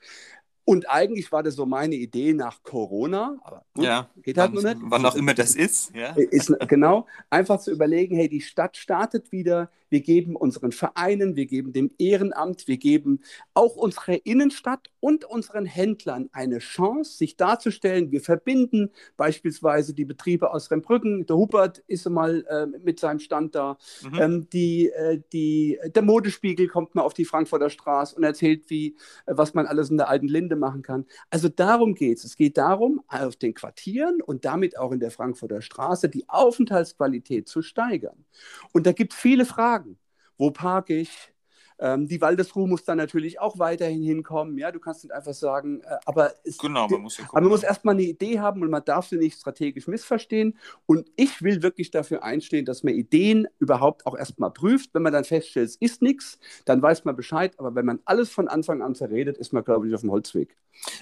und 0.67 0.91
eigentlich 0.91 1.31
war 1.31 1.45
das 1.45 1.55
so 1.55 1.65
meine 1.65 1.95
Idee 1.95 2.33
nach 2.33 2.65
Corona, 2.65 3.39
aber 3.45 3.65
gut, 3.73 3.85
ja, 3.85 4.11
geht 4.21 4.37
halt 4.37 4.53
wann, 4.53 4.63
nur 4.63 4.75
nicht. 4.75 4.83
Wann 4.91 5.07
auch 5.07 5.15
immer 5.15 5.33
das 5.33 5.55
ist. 5.55 5.95
Ja. 5.95 6.13
ist. 6.17 6.53
Genau, 6.67 7.07
einfach 7.31 7.61
zu 7.61 7.71
überlegen, 7.71 8.17
hey, 8.17 8.29
die 8.29 8.41
Stadt 8.41 8.77
startet 8.77 9.31
wieder, 9.31 9.71
wir 9.89 10.01
geben 10.01 10.35
unseren 10.35 10.73
Vereinen, 10.73 11.37
wir 11.37 11.47
geben 11.47 11.73
dem 11.73 11.91
Ehrenamt, 11.99 12.67
wir 12.67 12.79
geben 12.79 13.21
auch 13.55 13.77
unserer 13.77 14.27
Innenstadt 14.27 14.91
und 14.99 15.25
unseren 15.25 15.67
Händlern 15.67 16.29
eine 16.33 16.59
Chance, 16.59 17.17
sich 17.17 17.37
darzustellen. 17.37 18.11
Wir 18.11 18.21
verbinden 18.21 18.91
beispielsweise 19.17 19.95
die 19.95 20.05
Betriebe 20.05 20.53
aus 20.53 20.71
Rembrücken. 20.71 21.27
Der 21.27 21.37
Hubert 21.37 21.79
ist 21.87 22.09
mal 22.09 22.45
äh, 22.49 22.67
mit 22.67 22.99
seinem 22.99 23.21
Stand 23.21 23.55
da. 23.55 23.79
Mhm. 24.03 24.19
Ähm, 24.19 24.49
die, 24.51 24.91
äh, 24.91 25.21
die, 25.33 25.79
der 25.95 26.03
Modespiegel 26.03 26.67
kommt 26.67 26.95
mal 26.97 27.03
auf 27.03 27.15
die 27.15 27.25
Frankfurter 27.25 27.71
Straße 27.71 28.17
und 28.17 28.25
erzählt, 28.25 28.69
wie, 28.69 28.97
äh, 29.27 29.35
was 29.37 29.55
man 29.55 29.67
alles 29.67 29.91
in 29.91 29.97
der 29.97 30.09
alten 30.09 30.29
Linde 30.29 30.56
machen 30.59 30.83
kann. 30.83 31.07
Also 31.31 31.49
darum 31.49 31.95
geht 31.95 32.19
es. 32.19 32.25
Es 32.25 32.37
geht 32.37 32.57
darum, 32.59 33.03
auf 33.09 33.37
den 33.37 33.55
Quartieren 33.55 34.21
und 34.23 34.45
damit 34.45 34.79
auch 34.79 34.93
in 34.93 35.01
der 35.01 35.11
Frankfurter 35.11 35.61
Straße 35.63 36.09
die 36.09 36.29
Aufenthaltsqualität 36.29 37.49
zu 37.49 37.63
steigern. 37.63 38.25
Und 38.73 38.87
da 38.87 38.93
gibt 38.93 39.13
es 39.13 39.19
viele 39.19 39.45
Fragen 39.45 39.99
wo 40.39 40.51
parke 40.51 40.95
ich? 40.95 41.33
Ähm, 41.79 42.09
die 42.09 42.21
Waldesruhe 42.21 42.67
muss 42.67 42.85
dann 42.85 42.99
natürlich 42.99 43.39
auch 43.41 43.59
weiterhin 43.59 44.03
hinkommen. 44.03 44.57
Ja, 44.59 44.73
du 44.73 44.81
kannst 44.81 45.05
nicht 45.05 45.13
einfach 45.13 45.35
sagen, 45.35 45.81
äh, 45.83 45.97
aber, 46.07 46.33
es, 46.45 46.59
genau, 46.59 46.89
man 46.89 47.03
muss, 47.03 47.19
ja 47.19 47.25
aber 47.29 47.41
man 47.43 47.51
muss 47.51 47.63
erstmal 47.63 47.95
eine 47.95 48.05
Idee 48.05 48.41
haben 48.41 48.63
und 48.63 48.71
man 48.71 48.85
darf 48.85 49.09
sie 49.09 49.17
nicht 49.17 49.39
strategisch 49.39 49.87
missverstehen. 49.87 50.59
Und 50.87 51.11
ich 51.17 51.43
will 51.43 51.63
wirklich 51.63 51.91
dafür 51.91 52.23
einstehen, 52.23 52.65
dass 52.65 52.83
man 52.83 52.95
Ideen 52.95 53.47
überhaupt 53.59 54.07
auch 54.07 54.17
erstmal 54.17 54.51
prüft. 54.51 54.95
Wenn 54.95 55.03
man 55.03 55.13
dann 55.13 55.25
feststellt, 55.25 55.69
es 55.69 55.77
ist 55.77 56.03
nichts, 56.03 56.39
dann 56.65 56.81
weiß 56.81 57.05
man 57.05 57.17
Bescheid. 57.17 57.59
Aber 57.59 57.75
wenn 57.75 57.85
man 57.85 58.01
alles 58.05 58.31
von 58.31 58.49
Anfang 58.49 58.83
an 58.83 58.95
zerredet, 58.95 59.37
ist 59.37 59.53
man, 59.53 59.65
glaube 59.65 59.89
ich, 59.89 59.95
auf 59.95 60.01
dem 60.01 60.11
Holzweg. 60.11 60.57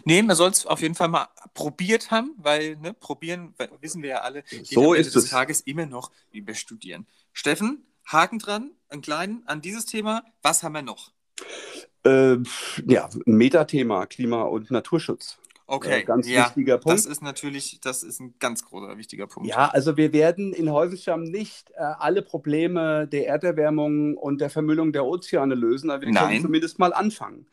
Nee, 0.04 0.22
man 0.22 0.36
soll 0.36 0.50
es 0.50 0.66
auf 0.66 0.80
jeden 0.82 0.94
Fall 0.94 1.08
mal 1.08 1.28
probiert 1.52 2.10
haben, 2.10 2.34
weil 2.36 2.76
ne, 2.76 2.94
probieren, 2.94 3.54
wissen 3.80 4.02
wir 4.02 4.10
ja 4.10 4.18
alle, 4.18 4.44
so 4.62 4.94
ist 4.94 5.14
des 5.14 5.24
es. 5.24 5.30
Tages 5.30 5.60
immer 5.62 5.86
noch 5.86 6.10
überstudieren. 6.32 7.06
Steffen, 7.32 7.84
Haken 8.06 8.38
dran, 8.38 8.70
einen 8.88 9.02
kleinen 9.02 9.42
an 9.46 9.61
dieses 9.61 9.87
Thema. 9.87 10.23
Was 10.42 10.62
haben 10.62 10.75
wir 10.75 10.82
noch? 10.82 11.12
Äh, 12.04 12.37
ja, 12.87 13.08
Metathema, 13.25 14.06
Klima- 14.06 14.42
und 14.42 14.70
Naturschutz. 14.70 15.38
Okay, 15.66 16.00
äh, 16.00 16.02
ganz 16.04 16.28
ja, 16.28 16.44
wichtiger 16.44 16.76
Punkt. 16.76 16.99
Das 16.99 17.06
ist 17.06 17.23
natürlich, 17.23 17.80
das 17.80 18.02
ist 18.02 18.21
ein 18.21 18.35
ganz 18.38 18.64
großer, 18.64 18.99
wichtiger 18.99 19.26
Punkt. 19.26 19.49
Ja, 19.49 19.68
also 19.68 19.97
wir 19.97 20.12
werden 20.12 20.52
in 20.52 20.71
Häusenstamm 20.71 21.23
nicht 21.23 21.71
äh, 21.71 21.80
alle 21.80 22.21
Probleme 22.21 23.09
der 23.09 23.28
Erderwärmung 23.28 24.16
und 24.16 24.42
der 24.42 24.50
Vermüllung 24.50 24.92
der 24.92 25.06
Ozeane 25.06 25.54
lösen, 25.54 25.90
aber 25.90 26.02
wir 26.02 26.12
Nein. 26.12 26.28
können 26.28 26.42
zumindest 26.42 26.78
mal 26.78 26.92
anfangen. 26.92 27.47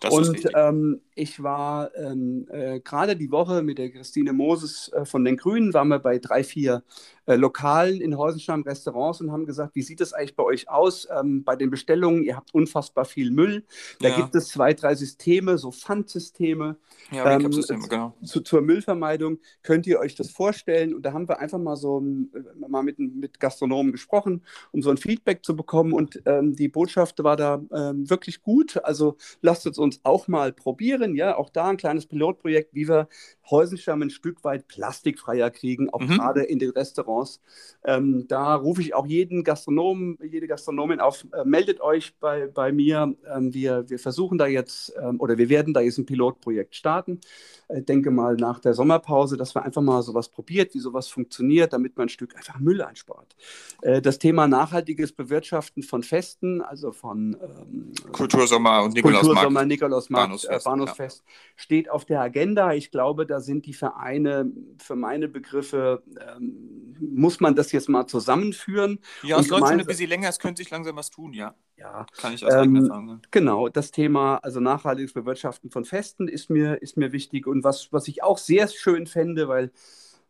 Das 0.00 0.14
und 0.14 0.48
ähm, 0.54 1.00
ich 1.14 1.42
war 1.42 1.94
ähm, 1.96 2.46
äh, 2.50 2.80
gerade 2.80 3.16
die 3.16 3.30
Woche 3.30 3.62
mit 3.62 3.78
der 3.78 3.90
Christine 3.90 4.32
Moses 4.32 4.90
äh, 4.94 5.04
von 5.04 5.24
den 5.24 5.36
Grünen, 5.36 5.74
waren 5.74 5.88
wir 5.88 5.98
bei 5.98 6.18
drei, 6.18 6.44
vier 6.44 6.84
äh, 7.26 7.34
Lokalen 7.34 8.00
in 8.00 8.16
Häusenstamm 8.16 8.62
Restaurants 8.62 9.20
und 9.20 9.30
haben 9.32 9.44
gesagt, 9.44 9.74
wie 9.74 9.82
sieht 9.82 10.00
es 10.00 10.14
eigentlich 10.14 10.36
bei 10.36 10.44
euch 10.44 10.70
aus 10.70 11.06
ähm, 11.10 11.44
bei 11.44 11.56
den 11.56 11.70
Bestellungen? 11.70 12.22
Ihr 12.22 12.36
habt 12.36 12.54
unfassbar 12.54 13.04
viel 13.04 13.30
Müll. 13.30 13.64
Da 14.00 14.08
ja. 14.08 14.16
gibt 14.16 14.34
es 14.34 14.48
zwei, 14.48 14.72
drei 14.72 14.94
Systeme, 14.94 15.58
so 15.58 15.70
Pfandsysteme. 15.70 16.76
Ja, 17.10 17.24
ähm, 17.70 17.88
genau. 17.88 18.14
Zu, 18.24 18.40
zur 18.40 18.60
Müllvermeidung. 18.60 19.38
Könnt 19.62 19.86
ihr 19.86 19.98
euch 19.98 20.14
das 20.14 20.30
vorstellen? 20.30 20.94
Und 20.94 21.02
da 21.02 21.12
haben 21.12 21.28
wir 21.28 21.38
einfach 21.38 21.58
mal 21.58 21.76
so 21.76 22.00
äh, 22.00 22.68
mal 22.68 22.82
mit, 22.82 22.98
mit 22.98 23.40
Gastronomen 23.40 23.92
gesprochen, 23.92 24.42
um 24.72 24.82
so 24.82 24.90
ein 24.90 24.96
Feedback 24.96 25.44
zu 25.44 25.56
bekommen. 25.56 25.92
Und 25.92 26.22
ähm, 26.26 26.54
die 26.54 26.68
Botschaft 26.68 27.22
war 27.22 27.36
da 27.36 27.62
ähm, 27.72 28.08
wirklich 28.08 28.42
gut. 28.42 28.82
Also 28.84 29.16
lasst 29.40 29.66
es 29.66 29.78
uns 29.78 30.00
auch 30.04 30.28
mal 30.28 30.52
probieren. 30.52 31.14
Ja, 31.14 31.36
auch 31.36 31.50
da 31.50 31.68
ein 31.68 31.76
kleines 31.76 32.06
Pilotprojekt, 32.06 32.74
wie 32.74 32.88
wir 32.88 33.08
Häusenstamm 33.50 34.02
ein 34.02 34.10
Stück 34.10 34.44
weit 34.44 34.68
plastikfreier 34.68 35.50
kriegen, 35.50 35.90
auch 35.90 36.00
mhm. 36.00 36.08
gerade 36.08 36.42
in 36.42 36.58
den 36.58 36.70
Restaurants. 36.70 37.40
Ähm, 37.84 38.26
da 38.28 38.54
rufe 38.54 38.80
ich 38.82 38.94
auch 38.94 39.06
jeden 39.06 39.44
Gastronomen, 39.44 40.18
jede 40.22 40.46
Gastronomin 40.46 41.00
auf, 41.00 41.26
äh, 41.32 41.44
meldet 41.44 41.80
euch 41.80 42.14
bei, 42.20 42.46
bei 42.46 42.72
mir. 42.72 43.14
Ähm, 43.34 43.54
wir, 43.54 43.88
wir 43.88 43.98
versuchen 43.98 44.38
da 44.38 44.46
jetzt 44.46 44.92
ähm, 45.00 45.20
oder 45.20 45.38
wir 45.38 45.48
werden 45.48 45.74
da 45.74 45.80
jetzt 45.80 45.98
ein 45.98 46.06
Pilotprojekt 46.06 46.74
starten. 46.74 47.20
Ich 47.68 47.76
äh, 47.76 47.82
denke 47.82 48.10
mal 48.10 48.36
nach 48.36 48.60
der 48.60 48.74
Sommerpause, 48.74 49.36
dass 49.36 49.54
wir 49.54 49.62
einfach 49.62 49.82
mal 49.82 50.02
sowas 50.02 50.28
probiert, 50.28 50.74
wie 50.74 50.78
sowas 50.78 51.08
funktioniert, 51.08 51.72
damit 51.72 51.96
man 51.96 52.06
ein 52.06 52.08
Stück 52.08 52.36
einfach 52.36 52.58
Müll 52.58 52.82
einspart. 52.82 53.36
Äh, 53.82 54.00
das 54.00 54.18
Thema 54.18 54.48
nachhaltiges 54.48 55.12
Bewirtschaften 55.12 55.82
von 55.82 56.02
Festen, 56.02 56.62
also 56.62 56.92
von 56.92 57.36
ähm, 57.40 57.92
Kultursommer 58.12 58.82
und 58.82 58.94
Nikolausmarkt, 58.94 59.26
Kultursommer, 59.26 59.64
Nikolausmarkt 59.64 60.28
Bahnhofsfest, 60.28 60.66
äh, 60.66 60.68
Bahnhofsfest 60.68 61.24
ja. 61.26 61.32
steht 61.56 61.90
auf 61.90 62.04
der 62.04 62.20
Agenda. 62.20 62.72
Ich 62.72 62.90
glaube, 62.90 63.26
da 63.26 63.40
sind 63.40 63.66
die 63.66 63.74
Vereine 63.74 64.50
für 64.78 64.96
meine 64.96 65.28
Begriffe, 65.28 66.02
ähm, 66.36 66.96
muss 67.00 67.40
man 67.40 67.54
das 67.54 67.72
jetzt 67.72 67.88
mal 67.88 68.06
zusammenführen. 68.06 68.98
Ja, 69.22 69.38
es 69.38 69.48
läuft 69.48 69.68
schon 69.68 69.80
ein 69.80 69.86
bisschen 69.86 70.08
länger, 70.08 70.28
es 70.28 70.38
könnte 70.38 70.62
sich 70.62 70.70
langsam 70.70 70.96
was 70.96 71.10
tun, 71.10 71.32
ja. 71.32 71.54
Ja, 71.78 72.06
kann 72.20 72.34
ich 72.34 72.44
aus 72.44 72.52
ähm, 72.52 72.74
Erfahrung. 72.74 73.20
Genau, 73.30 73.68
das 73.68 73.92
Thema, 73.92 74.38
also 74.38 74.58
nachhaltiges 74.58 75.12
Bewirtschaften 75.12 75.70
von 75.70 75.84
Festen 75.84 76.26
ist 76.26 76.50
mir, 76.50 76.82
ist 76.82 76.96
mir 76.96 77.12
wichtig 77.12 77.37
und 77.46 77.64
was, 77.64 77.92
was 77.92 78.08
ich 78.08 78.22
auch 78.22 78.38
sehr 78.38 78.68
schön 78.68 79.06
fände, 79.06 79.48
weil 79.48 79.70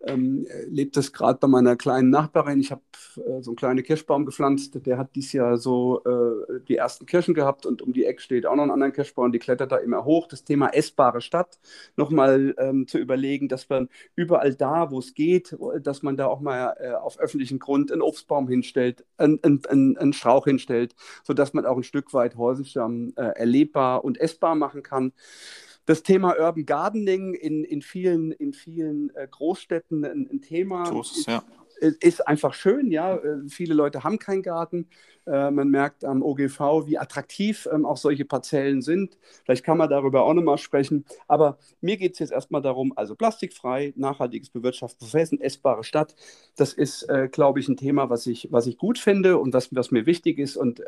ähm, 0.06 0.46
lebt 0.68 0.96
es 0.96 1.12
gerade 1.12 1.38
bei 1.38 1.48
meiner 1.48 1.76
kleinen 1.76 2.10
Nachbarin. 2.10 2.60
Ich 2.60 2.70
habe 2.70 2.82
äh, 3.16 3.42
so 3.42 3.50
einen 3.50 3.56
kleinen 3.56 3.82
Kirschbaum 3.82 4.26
gepflanzt. 4.26 4.86
Der 4.86 4.96
hat 4.96 5.14
dieses 5.16 5.32
Jahr 5.32 5.58
so 5.58 6.02
äh, 6.04 6.60
die 6.68 6.76
ersten 6.76 7.06
Kirschen 7.06 7.34
gehabt 7.34 7.66
und 7.66 7.82
um 7.82 7.92
die 7.92 8.04
Ecke 8.04 8.22
steht 8.22 8.46
auch 8.46 8.54
noch 8.54 8.62
ein 8.62 8.70
anderer 8.70 8.92
Kirschbaum. 8.92 9.32
Die 9.32 9.40
klettert 9.40 9.72
da 9.72 9.76
immer 9.76 10.04
hoch. 10.04 10.28
Das 10.28 10.44
Thema 10.44 10.68
essbare 10.68 11.20
Stadt 11.20 11.58
nochmal 11.96 12.54
ähm, 12.58 12.86
zu 12.86 12.98
überlegen, 12.98 13.48
dass 13.48 13.68
man 13.68 13.88
überall 14.14 14.54
da, 14.54 14.90
wo 14.90 15.00
es 15.00 15.14
geht, 15.14 15.56
dass 15.82 16.02
man 16.02 16.16
da 16.16 16.26
auch 16.26 16.40
mal 16.40 16.76
äh, 16.78 16.92
auf 16.92 17.18
öffentlichen 17.18 17.58
Grund 17.58 17.90
einen 17.90 18.02
Obstbaum 18.02 18.48
hinstellt, 18.48 19.04
einen, 19.16 19.40
einen, 19.42 19.96
einen 19.96 20.12
Strauch 20.12 20.44
hinstellt, 20.44 20.94
sodass 21.24 21.54
man 21.54 21.66
auch 21.66 21.76
ein 21.76 21.82
Stück 21.82 22.14
weit 22.14 22.36
Häusenstamm 22.36 23.12
äh, 23.16 23.22
erlebbar 23.22 24.04
und 24.04 24.20
essbar 24.20 24.54
machen 24.54 24.82
kann 24.82 25.12
das 25.88 26.02
Thema 26.02 26.34
Urban 26.38 26.66
Gardening 26.66 27.32
in, 27.32 27.64
in 27.64 27.80
vielen, 27.80 28.30
in 28.32 28.52
vielen 28.52 29.08
äh, 29.16 29.26
Großstädten 29.26 30.04
ein, 30.04 30.28
ein 30.30 30.42
Thema. 30.42 30.84
So 30.84 31.00
ist, 31.00 31.26
ja 31.26 31.42
ist 31.80 32.26
einfach 32.26 32.54
schön, 32.54 32.90
ja. 32.90 33.16
Äh, 33.16 33.48
viele 33.48 33.74
Leute 33.74 34.04
haben 34.04 34.18
keinen 34.18 34.42
Garten. 34.42 34.88
Äh, 35.26 35.50
man 35.50 35.68
merkt 35.68 36.04
am 36.04 36.22
OGV, 36.22 36.86
wie 36.86 36.98
attraktiv 36.98 37.68
ähm, 37.72 37.84
auch 37.84 37.96
solche 37.96 38.24
Parzellen 38.24 38.82
sind. 38.82 39.18
Vielleicht 39.44 39.64
kann 39.64 39.78
man 39.78 39.90
darüber 39.90 40.24
auch 40.24 40.34
nochmal 40.34 40.58
sprechen. 40.58 41.04
Aber 41.26 41.58
mir 41.80 41.96
geht 41.96 42.14
es 42.14 42.18
jetzt 42.18 42.32
erstmal 42.32 42.62
darum, 42.62 42.92
also 42.96 43.14
plastikfrei, 43.14 43.92
nachhaltiges 43.96 44.50
Bewirtschaften, 44.50 45.06
Bewirtschaften, 45.06 45.40
essbare 45.40 45.84
Stadt. 45.84 46.14
Das 46.56 46.72
ist, 46.72 47.02
äh, 47.04 47.28
glaube 47.30 47.60
ich, 47.60 47.68
ein 47.68 47.76
Thema, 47.76 48.10
was 48.10 48.26
ich, 48.26 48.48
was 48.50 48.66
ich 48.66 48.78
gut 48.78 48.98
finde 48.98 49.38
und 49.38 49.52
was, 49.54 49.74
was 49.74 49.90
mir 49.90 50.06
wichtig 50.06 50.38
ist. 50.38 50.56
Und 50.56 50.82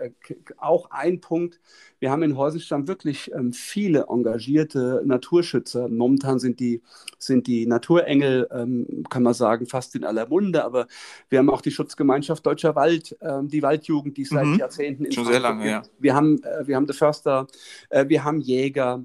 auch 0.56 0.90
ein 0.90 1.20
Punkt, 1.20 1.60
wir 1.98 2.10
haben 2.10 2.22
in 2.22 2.36
Häusenstamm 2.36 2.88
wirklich 2.88 3.30
ähm, 3.34 3.52
viele 3.52 4.06
engagierte 4.08 5.02
Naturschützer. 5.04 5.88
Momentan 5.88 6.38
sind 6.38 6.60
die, 6.60 6.82
sind 7.18 7.46
die 7.46 7.66
Naturengel, 7.66 8.48
ähm, 8.50 9.04
kann 9.10 9.22
man 9.22 9.34
sagen, 9.34 9.66
fast 9.66 9.94
in 9.94 10.04
aller 10.04 10.26
Munde, 10.28 10.64
aber 10.64 10.79
wir 11.28 11.38
haben 11.38 11.50
auch 11.50 11.60
die 11.60 11.70
Schutzgemeinschaft 11.70 12.44
Deutscher 12.44 12.74
Wald, 12.74 13.16
ähm, 13.20 13.48
die 13.48 13.62
Waldjugend, 13.62 14.16
die 14.16 14.24
seit 14.24 14.46
mhm. 14.46 14.58
Jahrzehnten 14.58 15.04
in 15.04 15.12
Schon 15.12 15.26
sehr 15.26 15.40
lange, 15.40 15.68
ja. 15.68 15.82
Wir 15.98 16.14
haben, 16.14 16.42
äh, 16.42 16.66
wir 16.66 16.76
haben 16.76 16.86
die 16.86 16.92
Förster, 16.92 17.46
äh, 17.88 18.08
wir 18.08 18.24
haben 18.24 18.40
Jäger, 18.40 19.04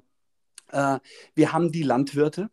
äh, 0.71 0.99
wir 1.33 1.53
haben 1.53 1.71
die 1.71 1.83
Landwirte 1.83 2.49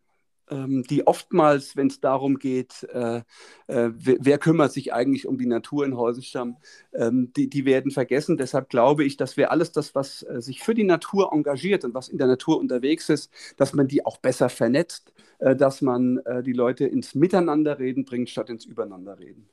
die 0.88 1.06
oftmals, 1.06 1.76
wenn 1.76 1.86
es 1.86 2.00
darum 2.00 2.38
geht, 2.38 2.82
äh, 2.92 3.22
äh, 3.68 3.90
wer, 3.94 4.38
kümmert 4.38 4.72
sich 4.72 4.92
eigentlich 4.92 5.26
um 5.26 5.38
die 5.38 5.46
Natur 5.46 5.84
in 5.84 5.96
Häusenstamm, 5.96 6.56
ähm, 6.92 7.32
die, 7.36 7.48
die, 7.48 7.64
werden 7.64 7.90
vergessen. 7.90 8.36
Deshalb 8.36 8.68
glaube 8.68 9.04
ich, 9.04 9.16
dass 9.16 9.36
wir 9.36 9.50
alles 9.50 9.72
das, 9.72 9.94
was 9.94 10.22
äh, 10.22 10.40
sich 10.40 10.60
für 10.60 10.74
die 10.74 10.84
Natur 10.84 11.32
engagiert 11.32 11.84
und 11.84 11.94
was 11.94 12.08
in 12.08 12.18
der 12.18 12.26
Natur 12.26 12.58
unterwegs 12.58 13.08
ist, 13.08 13.30
dass 13.56 13.72
man 13.72 13.88
die 13.88 14.04
auch 14.04 14.18
besser 14.18 14.48
vernetzt, 14.48 15.12
äh, 15.38 15.56
dass 15.56 15.80
man 15.80 16.18
äh, 16.18 16.42
die 16.42 16.52
Leute 16.52 16.86
ins 16.86 17.14
Miteinanderreden 17.14 18.04
bringt, 18.04 18.30
statt 18.30 18.50
ins 18.50 18.64
Übereinanderreden. 18.64 19.48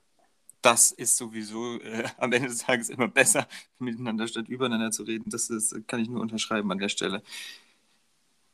das 0.62 0.92
ist 0.92 1.16
sowieso 1.16 1.80
äh, 1.80 2.04
am 2.18 2.34
Ende 2.34 2.50
des 2.50 2.60
Tages 2.60 2.90
immer 2.90 3.08
besser, 3.08 3.48
miteinander 3.80 4.28
statt 4.28 4.50
übereinander 4.50 4.92
zu 4.92 5.04
reden. 5.04 5.30
Das 5.30 5.50
ist, 5.50 5.88
kann 5.88 6.02
ich 6.02 6.10
nur 6.10 6.22
unterschreiben 6.22 6.72
an 6.72 6.80
der 6.80 6.90
Stelle. 6.90 7.22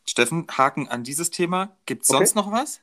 Steffen, 0.07 0.47
Haken 0.49 0.87
an 0.87 1.03
dieses 1.03 1.29
Thema. 1.29 1.75
Gibt 1.85 2.03
es 2.03 2.09
sonst 2.09 2.37
okay. 2.37 2.45
noch 2.45 2.51
was? 2.51 2.81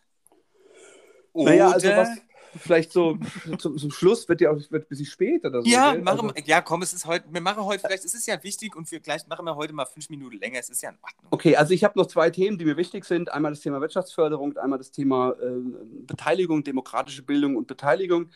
Oder 1.33 1.51
naja, 1.51 1.71
also 1.71 1.89
was, 1.89 2.09
vielleicht 2.57 2.93
so 2.93 3.19
zum, 3.59 3.79
zum, 3.79 3.91
Schluss 3.91 4.29
wird 4.29 4.41
ja 4.41 4.51
auch 4.51 4.57
wird 4.71 4.85
ein 4.85 4.89
bisschen 4.89 5.07
spät 5.07 5.45
oder 5.45 5.63
so. 5.63 5.69
Ja, 5.69 5.95
machen, 5.95 6.31
also, 6.31 6.33
ja, 6.45 6.61
komm, 6.61 6.83
es 6.83 6.93
ist 6.93 7.07
heute, 7.07 7.27
wir 7.31 7.41
machen 7.41 7.65
heute, 7.65 7.81
vielleicht, 7.81 8.05
es 8.05 8.15
ist 8.15 8.27
ja 8.27 8.43
wichtig 8.43 8.77
und 8.77 8.91
wir 8.91 9.01
gleich 9.01 9.27
machen 9.29 9.45
wir 9.45 9.57
heute 9.57 9.73
mal 9.73 9.87
fünf 9.87 10.11
Minuten 10.11 10.39
länger, 10.39 10.59
es 10.59 10.69
ist 10.69 10.83
ja 10.83 10.91
in 10.91 10.97
Ordnung. 11.03 11.27
Okay, 11.31 11.57
also 11.57 11.73
ich 11.73 11.85
habe 11.85 11.99
noch 11.99 12.07
zwei 12.07 12.31
Themen, 12.31 12.59
die 12.59 12.65
mir 12.65 12.77
wichtig 12.77 13.05
sind. 13.05 13.33
Einmal 13.33 13.53
das 13.53 13.61
Thema 13.61 13.81
Wirtschaftsförderung, 13.81 14.57
einmal 14.59 14.79
das 14.79 14.91
Thema 14.91 15.35
äh, 15.41 15.61
Beteiligung, 16.07 16.65
demokratische 16.65 17.23
Bildung 17.23 17.57
und 17.57 17.67
Beteiligung. 17.67 18.31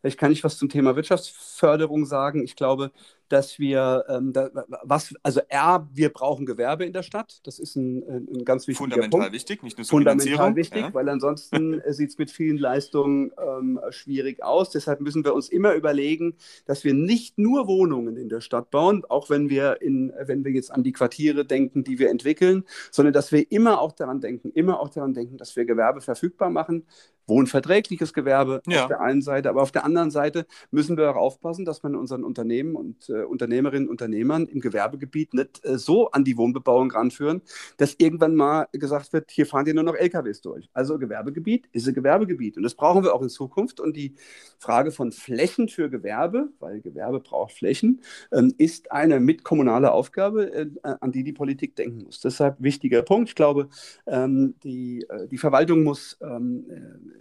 Vielleicht 0.00 0.18
kann 0.18 0.32
ich 0.32 0.42
was 0.42 0.56
zum 0.56 0.68
Thema 0.68 0.96
Wirtschaftsförderung 0.96 2.06
sagen. 2.06 2.42
Ich 2.42 2.56
glaube, 2.56 2.90
dass 3.30 3.58
wir, 3.58 4.04
ähm, 4.08 4.32
da, 4.32 4.50
was, 4.82 5.14
also 5.22 5.40
R, 5.48 5.88
wir 5.92 6.10
brauchen 6.10 6.46
Gewerbe 6.46 6.84
in 6.84 6.92
der 6.92 7.02
Stadt. 7.02 7.40
Das 7.44 7.58
ist 7.58 7.76
ein, 7.76 8.02
ein 8.02 8.44
ganz 8.44 8.66
wichtiger 8.66 8.84
Fundamental 8.84 9.20
Punkt. 9.20 9.32
wichtig, 9.32 9.62
nicht 9.62 9.78
nur 9.78 9.86
zur 9.86 9.98
Fundamental 9.98 10.56
wichtig, 10.56 10.82
ja. 10.82 10.94
weil 10.94 11.08
ansonsten 11.08 11.80
äh, 11.80 11.92
sieht 11.92 12.10
es 12.10 12.18
mit 12.18 12.30
vielen 12.30 12.58
Leistungen 12.58 13.30
ähm, 13.40 13.80
schwierig 13.90 14.42
aus. 14.42 14.70
Deshalb 14.70 15.00
müssen 15.00 15.24
wir 15.24 15.34
uns 15.34 15.48
immer 15.48 15.74
überlegen, 15.74 16.34
dass 16.66 16.84
wir 16.84 16.92
nicht 16.92 17.38
nur 17.38 17.68
Wohnungen 17.68 18.16
in 18.16 18.28
der 18.28 18.40
Stadt 18.40 18.70
bauen, 18.70 19.04
auch 19.08 19.30
wenn 19.30 19.48
wir, 19.48 19.80
in, 19.80 20.12
wenn 20.24 20.44
wir 20.44 20.52
jetzt 20.52 20.72
an 20.72 20.82
die 20.82 20.92
Quartiere 20.92 21.44
denken, 21.44 21.84
die 21.84 21.98
wir 21.98 22.10
entwickeln, 22.10 22.64
sondern 22.90 23.12
dass 23.12 23.30
wir 23.30 23.50
immer 23.52 23.80
auch 23.80 23.92
daran 23.92 24.20
denken, 24.20 24.50
immer 24.50 24.80
auch 24.80 24.88
daran 24.88 25.14
denken, 25.14 25.36
dass 25.36 25.54
wir 25.54 25.64
Gewerbe 25.64 26.00
verfügbar 26.00 26.50
machen, 26.50 26.84
wohnverträgliches 27.30 28.12
Gewerbe 28.12 28.60
ja. 28.66 28.82
auf 28.82 28.88
der 28.88 29.00
einen 29.00 29.22
Seite, 29.22 29.48
aber 29.48 29.62
auf 29.62 29.72
der 29.72 29.86
anderen 29.86 30.10
Seite 30.10 30.44
müssen 30.70 30.98
wir 30.98 31.10
auch 31.10 31.16
aufpassen, 31.16 31.64
dass 31.64 31.82
man 31.82 31.94
unseren 31.94 32.22
Unternehmen 32.22 32.76
und 32.76 33.08
äh, 33.08 33.22
Unternehmerinnen 33.22 33.88
und 33.88 34.00
Unternehmern 34.00 34.46
im 34.46 34.60
Gewerbegebiet 34.60 35.34
nicht 35.34 35.64
äh, 35.64 35.78
so 35.78 36.10
an 36.10 36.24
die 36.24 36.36
Wohnbebauung 36.36 36.90
ranführen, 36.90 37.42
dass 37.76 37.94
irgendwann 37.98 38.34
mal 38.34 38.66
gesagt 38.72 39.12
wird, 39.12 39.30
hier 39.30 39.46
fahren 39.46 39.64
die 39.64 39.74
nur 39.74 39.84
noch 39.84 39.94
LKWs 39.94 40.40
durch. 40.40 40.68
Also 40.72 40.98
Gewerbegebiet 40.98 41.68
ist 41.72 41.86
ein 41.86 41.94
Gewerbegebiet 41.94 42.56
und 42.56 42.62
das 42.62 42.74
brauchen 42.74 43.04
wir 43.04 43.14
auch 43.14 43.22
in 43.22 43.28
Zukunft 43.28 43.80
und 43.80 43.96
die 43.96 44.14
Frage 44.58 44.90
von 44.90 45.12
Flächen 45.12 45.68
für 45.68 45.90
Gewerbe, 45.90 46.48
weil 46.58 46.80
Gewerbe 46.80 47.20
braucht 47.20 47.52
Flächen, 47.52 48.00
ähm, 48.32 48.54
ist 48.58 48.90
eine 48.90 49.20
mitkommunale 49.20 49.92
Aufgabe, 49.92 50.52
äh, 50.52 50.66
an 50.82 51.12
die 51.12 51.24
die 51.24 51.32
Politik 51.32 51.76
denken 51.76 52.04
muss. 52.04 52.20
Deshalb 52.20 52.56
wichtiger 52.58 53.02
Punkt. 53.02 53.28
Ich 53.28 53.34
glaube, 53.34 53.68
ähm, 54.06 54.54
die, 54.64 55.06
äh, 55.08 55.28
die 55.28 55.38
Verwaltung 55.38 55.82
muss 55.82 56.18
ähm, 56.22 56.64
äh, 56.70 57.19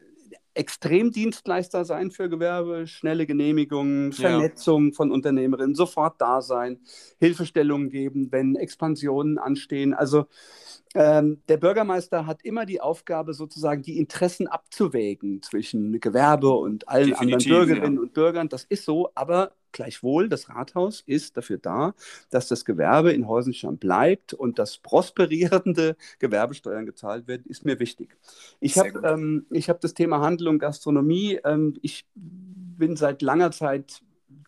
Extremdienstleister 0.54 1.86
sein 1.86 2.12
für 2.12 2.30
Gewerbe, 2.30 2.88
schnelle 2.88 3.26
Genehmigungen, 3.26 4.14
Vernetzung 4.14 4.90
ja. 4.90 4.94
von 4.94 5.12
Unternehmerinnen, 5.12 5.76
sofort 5.76 6.20
da 6.20 6.42
sein, 6.42 6.80
Hilfestellungen 7.20 7.90
geben, 7.90 8.32
wenn 8.32 8.56
Expansionen 8.56 9.38
anstehen. 9.38 9.94
Also 9.94 10.26
ähm, 10.96 11.42
der 11.48 11.58
Bürgermeister 11.58 12.26
hat 12.26 12.44
immer 12.44 12.66
die 12.66 12.82
Aufgabe, 12.82 13.34
sozusagen 13.34 13.82
die 13.82 13.98
Interessen 13.98 14.48
abzuwägen 14.48 15.42
zwischen 15.42 16.00
Gewerbe 16.00 16.52
und 16.52 16.88
allen 16.88 17.10
Definitiv, 17.10 17.34
anderen 17.34 17.68
Bürgerinnen 17.68 17.96
ja. 17.96 18.02
und 18.02 18.14
Bürgern. 18.14 18.50
Das 18.50 18.64
ist 18.64 18.86
so, 18.86 19.12
aber 19.16 19.54
Gleichwohl, 19.72 20.30
das 20.30 20.50
Rathaus 20.50 21.04
ist 21.06 21.38
dafür 21.38 21.58
da, 21.58 21.94
dass 22.30 22.48
das 22.48 22.66
Gewerbe 22.66 23.12
in 23.12 23.28
Heusenstamm 23.28 23.78
bleibt 23.78 24.34
und 24.34 24.58
dass 24.58 24.78
prosperierende 24.78 25.96
Gewerbesteuern 26.20 26.86
gezahlt 26.86 27.28
werden, 27.28 27.44
ist 27.48 27.66
mir 27.66 27.80
wichtig. 27.80 28.18
Ich 28.60 28.78
habe 28.78 29.00
ähm, 29.04 29.46
hab 29.54 29.82
das 29.82 29.94
Thema 29.94 30.22
Handel 30.22 30.48
und 30.48 30.60
Gastronomie. 30.60 31.40
Ähm, 31.44 31.76
ich 31.82 32.08
bin 32.16 32.96
seit 32.96 33.22
langer 33.22 33.52
Zeit 33.52 34.02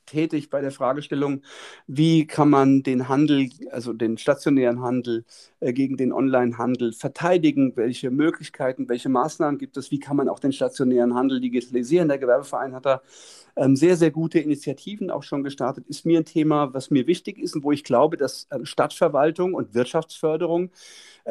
tätig 0.05 0.49
bei 0.49 0.61
der 0.61 0.71
Fragestellung, 0.71 1.41
wie 1.87 2.27
kann 2.27 2.49
man 2.49 2.83
den 2.83 3.07
Handel, 3.07 3.49
also 3.71 3.93
den 3.93 4.17
stationären 4.17 4.81
Handel 4.81 5.25
äh, 5.59 5.73
gegen 5.73 5.97
den 5.97 6.11
Onlinehandel 6.11 6.93
verteidigen, 6.93 7.73
welche 7.75 8.11
Möglichkeiten, 8.11 8.89
welche 8.89 9.09
Maßnahmen 9.09 9.57
gibt 9.57 9.77
es, 9.77 9.91
wie 9.91 9.99
kann 9.99 10.17
man 10.17 10.29
auch 10.29 10.39
den 10.39 10.53
stationären 10.53 11.13
Handel 11.13 11.39
digitalisieren. 11.39 12.09
Der 12.09 12.17
Gewerbeverein 12.17 12.75
hat 12.75 12.85
da 12.85 13.01
ähm, 13.55 13.75
sehr, 13.75 13.97
sehr 13.97 14.11
gute 14.11 14.39
Initiativen 14.39 15.09
auch 15.09 15.23
schon 15.23 15.43
gestartet. 15.43 15.85
Ist 15.87 16.05
mir 16.05 16.19
ein 16.19 16.25
Thema, 16.25 16.73
was 16.73 16.89
mir 16.89 17.07
wichtig 17.07 17.37
ist 17.37 17.55
und 17.55 17.63
wo 17.63 17.71
ich 17.71 17.83
glaube, 17.83 18.17
dass 18.17 18.47
äh, 18.49 18.65
Stadtverwaltung 18.65 19.53
und 19.53 19.73
Wirtschaftsförderung 19.73 20.71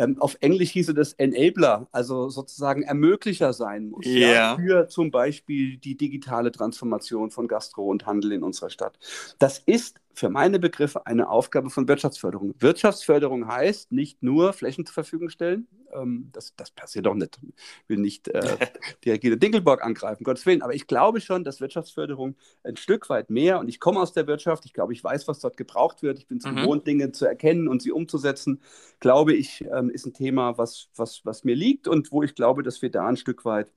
ähm, 0.01 0.17
auf 0.19 0.37
Englisch 0.41 0.71
hieße 0.71 0.95
das 0.95 1.13
Enabler, 1.15 1.87
also 1.93 2.31
sozusagen 2.31 2.83
Ermöglicher 2.83 3.53
sein 3.53 3.91
muss. 3.91 4.07
Yeah. 4.07 4.33
Ja, 4.33 4.57
für 4.57 4.89
zum 4.89 5.11
Beispiel 5.11 5.77
die 5.77 5.97
digitale 5.97 6.51
Transformation 6.51 7.31
von 7.31 7.47
Gastro 7.47 7.85
und 7.85 8.07
Handel 8.07 8.33
in 8.33 8.43
unserer 8.43 8.71
Stadt. 8.71 8.99
Das 9.39 9.59
ist 9.59 10.01
für 10.21 10.29
meine 10.29 10.59
Begriffe 10.59 11.07
eine 11.07 11.31
Aufgabe 11.31 11.71
von 11.71 11.89
Wirtschaftsförderung. 11.89 12.55
Wirtschaftsförderung 12.59 13.49
heißt 13.49 13.91
nicht 13.91 14.23
nur 14.23 14.53
Flächen 14.53 14.85
zur 14.85 14.93
Verfügung 14.93 15.31
stellen. 15.31 15.67
Ähm, 15.95 16.29
das, 16.33 16.55
das 16.57 16.71
passiert 16.71 17.07
doch 17.07 17.15
nicht. 17.15 17.41
Ich 17.43 17.89
will 17.89 17.97
nicht 17.97 18.29
äh, 18.29 18.41
die 19.05 19.11
Regine 19.13 19.39
Dinkelborg 19.39 19.83
angreifen, 19.83 20.23
Gottes 20.23 20.45
Willen. 20.45 20.61
Aber 20.61 20.75
ich 20.75 20.87
glaube 20.87 21.23
schon, 21.23 21.43
dass 21.43 21.63
Wirtschaftsförderung 21.63 22.37
ein 22.65 22.77
Stück 22.77 23.09
weit 23.09 23.31
mehr, 23.31 23.61
und 23.61 23.69
ich 23.69 23.81
komme 23.81 23.99
aus 23.99 24.13
der 24.13 24.27
Wirtschaft, 24.27 24.67
ich 24.67 24.75
glaube, 24.75 24.93
ich 24.93 25.03
weiß, 25.03 25.27
was 25.27 25.39
dort 25.39 25.57
gebraucht 25.57 26.03
wird. 26.03 26.19
Ich 26.19 26.27
bin 26.27 26.37
es 26.37 26.45
mhm. 26.45 26.57
gewohnt, 26.57 26.87
Dinge 26.87 27.13
zu 27.13 27.25
erkennen 27.25 27.67
und 27.67 27.81
sie 27.81 27.91
umzusetzen. 27.91 28.61
Glaube 29.01 29.33
ich, 29.33 29.65
ähm, 29.73 29.89
ist 29.89 30.05
ein 30.05 30.13
Thema, 30.13 30.59
was, 30.59 30.91
was, 30.97 31.25
was 31.25 31.45
mir 31.45 31.57
liegt 31.57 31.89
und 31.89 32.13
wo 32.13 32.23
ich 32.23 32.35
glaube, 32.35 32.63
dass 32.63 32.83
wir 32.83 32.91
da 32.91 33.07
ein 33.07 33.17
Stück 33.17 33.47
weit 33.47 33.73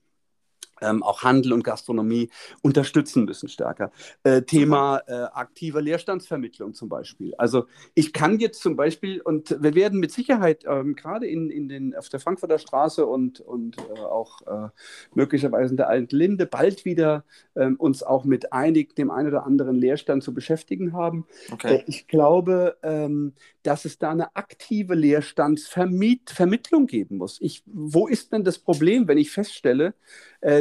ähm, 0.80 1.02
auch 1.02 1.22
Handel 1.22 1.52
und 1.52 1.64
Gastronomie 1.64 2.30
unterstützen 2.62 3.24
müssen 3.24 3.48
stärker. 3.48 3.92
Äh, 4.22 4.42
Thema 4.42 5.02
äh, 5.06 5.12
aktive 5.32 5.80
Leerstandsvermittlung 5.80 6.74
zum 6.74 6.88
Beispiel. 6.88 7.34
Also 7.36 7.66
ich 7.94 8.12
kann 8.12 8.38
jetzt 8.38 8.60
zum 8.62 8.76
Beispiel, 8.76 9.20
und 9.20 9.56
wir 9.60 9.74
werden 9.74 10.00
mit 10.00 10.12
Sicherheit 10.12 10.64
ähm, 10.66 10.94
gerade 10.94 11.26
in, 11.26 11.50
in 11.50 11.68
den, 11.68 11.94
auf 11.94 12.08
der 12.08 12.20
Frankfurter 12.20 12.58
Straße 12.58 13.06
und, 13.06 13.40
und 13.40 13.76
äh, 13.78 14.00
auch 14.00 14.42
äh, 14.46 14.68
möglicherweise 15.14 15.70
in 15.70 15.76
der 15.76 15.88
Alten 15.88 16.16
Linde 16.16 16.46
bald 16.46 16.84
wieder 16.84 17.24
ähm, 17.56 17.76
uns 17.76 18.02
auch 18.02 18.24
mit 18.24 18.52
einig, 18.52 18.94
dem 18.96 19.10
einen 19.10 19.28
oder 19.28 19.44
anderen 19.46 19.76
Leerstand 19.76 20.22
zu 20.22 20.34
beschäftigen 20.34 20.92
haben. 20.92 21.26
Okay. 21.52 21.76
Äh, 21.76 21.84
ich 21.86 22.06
glaube, 22.06 22.76
ähm, 22.82 23.34
dass 23.62 23.84
es 23.84 23.98
da 23.98 24.10
eine 24.10 24.36
aktive 24.36 24.94
Leerstandsvermittlung 24.94 26.86
geben 26.86 27.16
muss. 27.16 27.40
Ich, 27.40 27.62
wo 27.66 28.06
ist 28.06 28.32
denn 28.32 28.44
das 28.44 28.58
Problem, 28.58 29.08
wenn 29.08 29.18
ich 29.18 29.30
feststelle, 29.30 29.94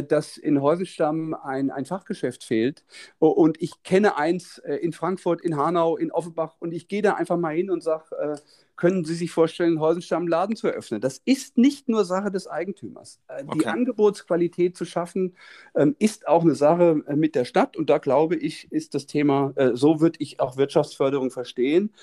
dass 0.08 0.38
in 0.38 0.62
Heusenstamm 0.62 1.34
ein, 1.34 1.70
ein 1.70 1.86
Fachgeschäft 1.86 2.44
fehlt. 2.44 2.84
Und 3.20 3.62
ich 3.62 3.84
kenne 3.84 4.18
eins 4.18 4.60
äh, 4.60 4.76
in 4.76 4.94
Frankfurt, 4.94 5.42
in 5.42 5.58
Hanau, 5.58 5.98
in 5.98 6.12
Offenbach 6.12 6.56
und 6.60 6.74
ich 6.74 6.88
gehe 6.88 7.02
da 7.02 7.16
einfach 7.16 7.38
mal 7.38 7.56
hin 7.56 7.70
und 7.70 7.84
sage, 7.84 8.16
äh, 8.18 8.38
können 8.76 9.06
Sie 9.06 9.16
sich 9.16 9.32
vorstellen, 9.32 9.74
in 9.74 9.80
Heusenstamm 9.80 10.24
einen 10.24 10.30
Laden 10.30 10.56
zu 10.56 10.68
eröffnen? 10.68 11.00
Das 11.00 11.22
ist 11.26 11.58
nicht 11.58 11.90
nur 11.90 12.06
Sache 12.06 12.32
des 12.32 12.48
Eigentümers. 12.48 13.20
Äh, 13.28 13.44
okay. 13.46 13.60
Die 13.60 13.68
Angebotsqualität 13.68 14.76
zu 14.76 14.86
schaffen, 14.86 15.36
ähm, 15.76 15.96
ist 16.00 16.28
auch 16.28 16.42
eine 16.42 16.56
Sache 16.56 17.04
äh, 17.08 17.16
mit 17.16 17.36
der 17.36 17.46
Stadt 17.46 17.78
und 17.78 17.90
da 17.90 17.98
glaube 17.98 18.36
ich, 18.36 18.72
ist 18.72 18.96
das 18.96 19.06
Thema, 19.06 19.54
äh, 19.56 19.72
so 19.74 20.02
würde 20.02 20.18
ich 20.20 20.40
auch 20.40 20.58
Wirtschaftsförderung 20.58 21.30
verstehen. 21.30 21.94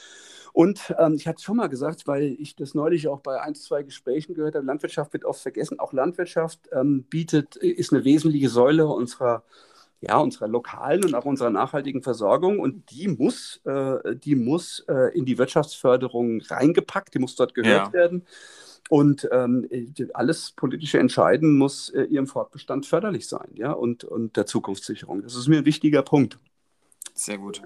Und 0.53 0.95
ähm, 0.99 1.15
ich 1.15 1.27
hatte 1.27 1.37
es 1.37 1.43
schon 1.43 1.57
mal 1.57 1.69
gesagt, 1.69 2.07
weil 2.07 2.37
ich 2.39 2.57
das 2.57 2.75
neulich 2.75 3.09
auch 3.09 3.21
bei 3.21 3.41
ein, 3.41 3.55
zwei 3.55 3.83
Gesprächen 3.83 4.35
gehört 4.35 4.55
habe, 4.55 4.67
Landwirtschaft 4.67 5.13
wird 5.13 5.25
oft 5.25 5.41
vergessen. 5.41 5.79
Auch 5.79 5.93
Landwirtschaft 5.93 6.69
ähm, 6.73 7.05
bietet, 7.05 7.57
ist 7.57 7.93
eine 7.93 8.05
wesentliche 8.05 8.49
Säule 8.49 8.87
unserer, 8.87 9.45
ja, 10.01 10.19
unserer 10.19 10.49
lokalen 10.49 11.05
und 11.05 11.15
auch 11.15 11.25
unserer 11.25 11.51
nachhaltigen 11.51 12.03
Versorgung. 12.03 12.59
Und 12.59 12.91
die 12.91 13.09
muss, 13.09 13.61
äh, 13.65 14.17
die 14.17 14.35
muss 14.35 14.85
äh, 14.89 15.17
in 15.17 15.25
die 15.25 15.39
Wirtschaftsförderung 15.39 16.41
reingepackt, 16.43 17.15
die 17.15 17.19
muss 17.19 17.37
dort 17.37 17.55
gehört 17.55 17.89
ja. 17.89 17.93
werden. 17.93 18.27
Und 18.89 19.29
ähm, 19.31 19.69
alles 20.15 20.51
politische 20.51 20.99
Entscheiden 20.99 21.57
muss 21.57 21.91
äh, 21.91 22.03
ihrem 22.05 22.27
Fortbestand 22.27 22.87
förderlich 22.87 23.29
sein, 23.29 23.49
ja, 23.55 23.71
und, 23.71 24.03
und 24.03 24.37
der 24.37 24.47
Zukunftssicherung. 24.47 25.23
Das 25.23 25.37
ist 25.37 25.47
mir 25.47 25.59
ein 25.59 25.65
wichtiger 25.65 26.03
Punkt. 26.03 26.41
Sehr 27.15 27.39
gut. 27.39 27.63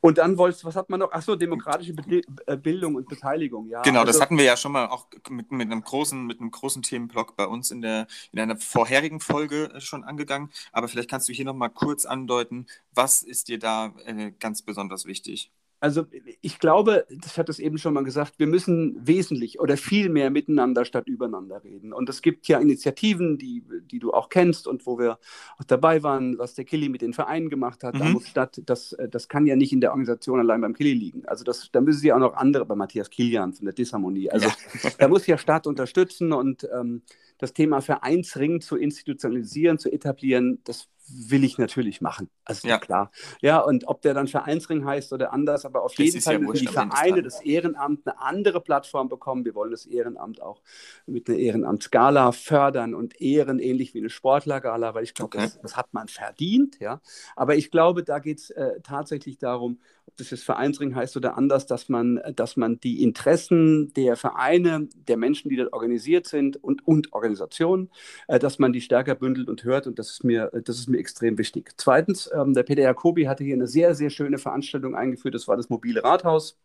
Und 0.00 0.18
dann 0.18 0.38
wolltest 0.38 0.64
was 0.64 0.76
hat 0.76 0.90
man 0.90 1.00
noch? 1.00 1.12
Achso, 1.12 1.36
demokratische 1.36 1.94
Be 1.94 2.22
äh, 2.46 2.56
Bildung 2.56 2.94
und 2.94 3.08
Beteiligung, 3.08 3.68
ja. 3.68 3.82
Genau, 3.82 4.00
also, 4.00 4.12
das 4.12 4.20
hatten 4.20 4.38
wir 4.38 4.44
ja 4.44 4.56
schon 4.56 4.72
mal 4.72 4.86
auch 4.86 5.06
mit, 5.28 5.50
mit, 5.50 5.70
einem 5.70 5.82
großen, 5.82 6.26
mit 6.26 6.40
einem 6.40 6.50
großen 6.50 6.82
Themenblock 6.82 7.36
bei 7.36 7.46
uns 7.46 7.70
in, 7.70 7.80
der, 7.80 8.06
in 8.32 8.40
einer 8.40 8.56
vorherigen 8.56 9.20
Folge 9.20 9.70
äh, 9.74 9.80
schon 9.80 10.04
angegangen. 10.04 10.50
Aber 10.72 10.88
vielleicht 10.88 11.10
kannst 11.10 11.28
du 11.28 11.32
hier 11.32 11.44
nochmal 11.44 11.70
kurz 11.70 12.04
andeuten, 12.04 12.66
was 12.92 13.22
ist 13.22 13.48
dir 13.48 13.58
da 13.58 13.94
äh, 14.04 14.32
ganz 14.38 14.62
besonders 14.62 15.06
wichtig? 15.06 15.50
Also 15.80 16.06
ich 16.40 16.58
glaube, 16.58 17.06
das 17.08 17.38
hat 17.38 17.48
es 17.48 17.58
eben 17.58 17.78
schon 17.78 17.94
mal 17.94 18.02
gesagt, 18.02 18.38
wir 18.38 18.46
müssen 18.48 18.96
wesentlich 19.00 19.60
oder 19.60 19.76
viel 19.76 20.08
mehr 20.08 20.30
miteinander 20.30 20.84
statt 20.84 21.08
übereinander 21.08 21.62
reden. 21.62 21.92
Und 21.92 22.08
es 22.08 22.20
gibt 22.20 22.48
ja 22.48 22.58
Initiativen, 22.58 23.38
die, 23.38 23.62
die 23.90 23.98
du 24.00 24.12
auch 24.12 24.28
kennst 24.28 24.66
und 24.66 24.86
wo 24.86 24.98
wir 24.98 25.18
auch 25.56 25.64
dabei 25.64 26.02
waren, 26.02 26.36
was 26.38 26.54
der 26.54 26.64
Killy 26.64 26.88
mit 26.88 27.02
den 27.02 27.12
Vereinen 27.12 27.48
gemacht 27.48 27.84
hat. 27.84 27.94
Mhm. 27.94 27.98
Da 27.98 28.04
muss 28.06 28.28
Stadt, 28.28 28.60
das, 28.66 28.96
das 29.10 29.28
kann 29.28 29.46
ja 29.46 29.54
nicht 29.54 29.72
in 29.72 29.80
der 29.80 29.90
Organisation 29.90 30.40
allein 30.40 30.60
beim 30.60 30.74
Killy 30.74 30.94
liegen. 30.94 31.24
Also 31.26 31.44
das, 31.44 31.70
da 31.70 31.80
müssen 31.80 32.00
sie 32.00 32.12
auch 32.12 32.18
noch 32.18 32.34
andere, 32.34 32.66
bei 32.66 32.74
Matthias 32.74 33.08
Kilian 33.08 33.52
von 33.52 33.66
der 33.66 33.74
Disharmonie. 33.74 34.30
Also 34.30 34.48
ja. 34.48 34.90
da 34.98 35.08
muss 35.08 35.26
ja 35.26 35.38
Stadt 35.38 35.66
unterstützen 35.66 36.32
und 36.32 36.68
ähm, 36.74 37.02
das 37.38 37.52
Thema 37.52 37.80
Vereinsring 37.80 38.60
zu 38.60 38.76
institutionalisieren, 38.76 39.78
zu 39.78 39.90
etablieren, 39.92 40.60
das 40.64 40.88
will 41.10 41.44
ich 41.44 41.58
natürlich 41.58 42.00
machen. 42.00 42.28
Also 42.44 42.68
ja. 42.68 42.78
klar. 42.78 43.10
Ja, 43.40 43.58
und 43.60 43.86
ob 43.88 44.02
der 44.02 44.14
dann 44.14 44.28
Vereinsring 44.28 44.84
heißt 44.84 45.12
oder 45.12 45.32
anders, 45.32 45.64
aber 45.64 45.82
auf 45.82 45.94
das 45.94 46.06
jeden 46.06 46.20
Fall 46.20 46.38
müssen 46.38 46.64
ja 46.64 46.70
die 46.70 46.74
Vereine 46.74 47.22
das 47.22 47.40
Ehrenamt 47.42 48.06
eine 48.06 48.20
andere 48.20 48.60
Plattform 48.60 49.08
bekommen. 49.08 49.44
Wir 49.44 49.54
wollen 49.54 49.70
das 49.70 49.86
Ehrenamt 49.86 50.42
auch 50.42 50.62
mit 51.06 51.28
einer 51.28 51.38
Ehrenamtsgala 51.38 52.32
fördern 52.32 52.94
und 52.94 53.20
ehren, 53.20 53.58
ähnlich 53.58 53.94
wie 53.94 53.98
eine 53.98 54.10
Sportlergala, 54.10 54.94
weil 54.94 55.04
ich 55.04 55.14
glaube, 55.14 55.36
okay. 55.36 55.46
das, 55.46 55.60
das, 55.60 55.76
hat 55.76 55.92
man 55.92 56.08
verdient. 56.08 56.78
Ja. 56.80 57.00
Aber 57.36 57.56
ich 57.56 57.70
glaube, 57.70 58.02
da 58.02 58.18
geht 58.18 58.38
es 58.38 58.50
äh, 58.50 58.80
tatsächlich 58.82 59.38
darum, 59.38 59.78
ob 60.06 60.16
das 60.16 60.30
jetzt 60.30 60.44
Vereinsring 60.44 60.94
heißt 60.94 61.16
oder 61.16 61.36
anders, 61.36 61.66
dass 61.66 61.88
man, 61.88 62.20
dass 62.34 62.56
man 62.56 62.80
die 62.80 63.02
Interessen 63.02 63.92
der 63.94 64.16
Vereine, 64.16 64.88
der 64.94 65.16
Menschen, 65.16 65.50
die 65.50 65.56
dort 65.56 65.72
organisiert 65.72 66.26
sind 66.26 66.62
und, 66.62 66.86
und 66.86 67.12
Organisationen, 67.12 67.90
äh, 68.26 68.38
dass 68.38 68.58
man 68.58 68.72
die 68.72 68.80
stärker 68.80 69.14
bündelt 69.14 69.48
und 69.48 69.64
hört. 69.64 69.86
Und 69.86 69.98
das 69.98 70.10
ist 70.10 70.24
mir, 70.24 70.50
das 70.64 70.78
ist 70.78 70.88
mir 70.88 70.97
extrem 70.98 71.38
wichtig. 71.38 71.72
Zweitens, 71.76 72.30
ähm, 72.34 72.54
der 72.54 72.62
Peter 72.64 72.82
Jacobi 72.82 73.24
hatte 73.24 73.44
hier 73.44 73.54
eine 73.54 73.66
sehr, 73.66 73.94
sehr 73.94 74.10
schöne 74.10 74.38
Veranstaltung 74.38 74.94
eingeführt. 74.94 75.34
Das 75.34 75.48
war 75.48 75.56
das 75.56 75.68
mobile 75.70 76.02
Rathaus. 76.04 76.58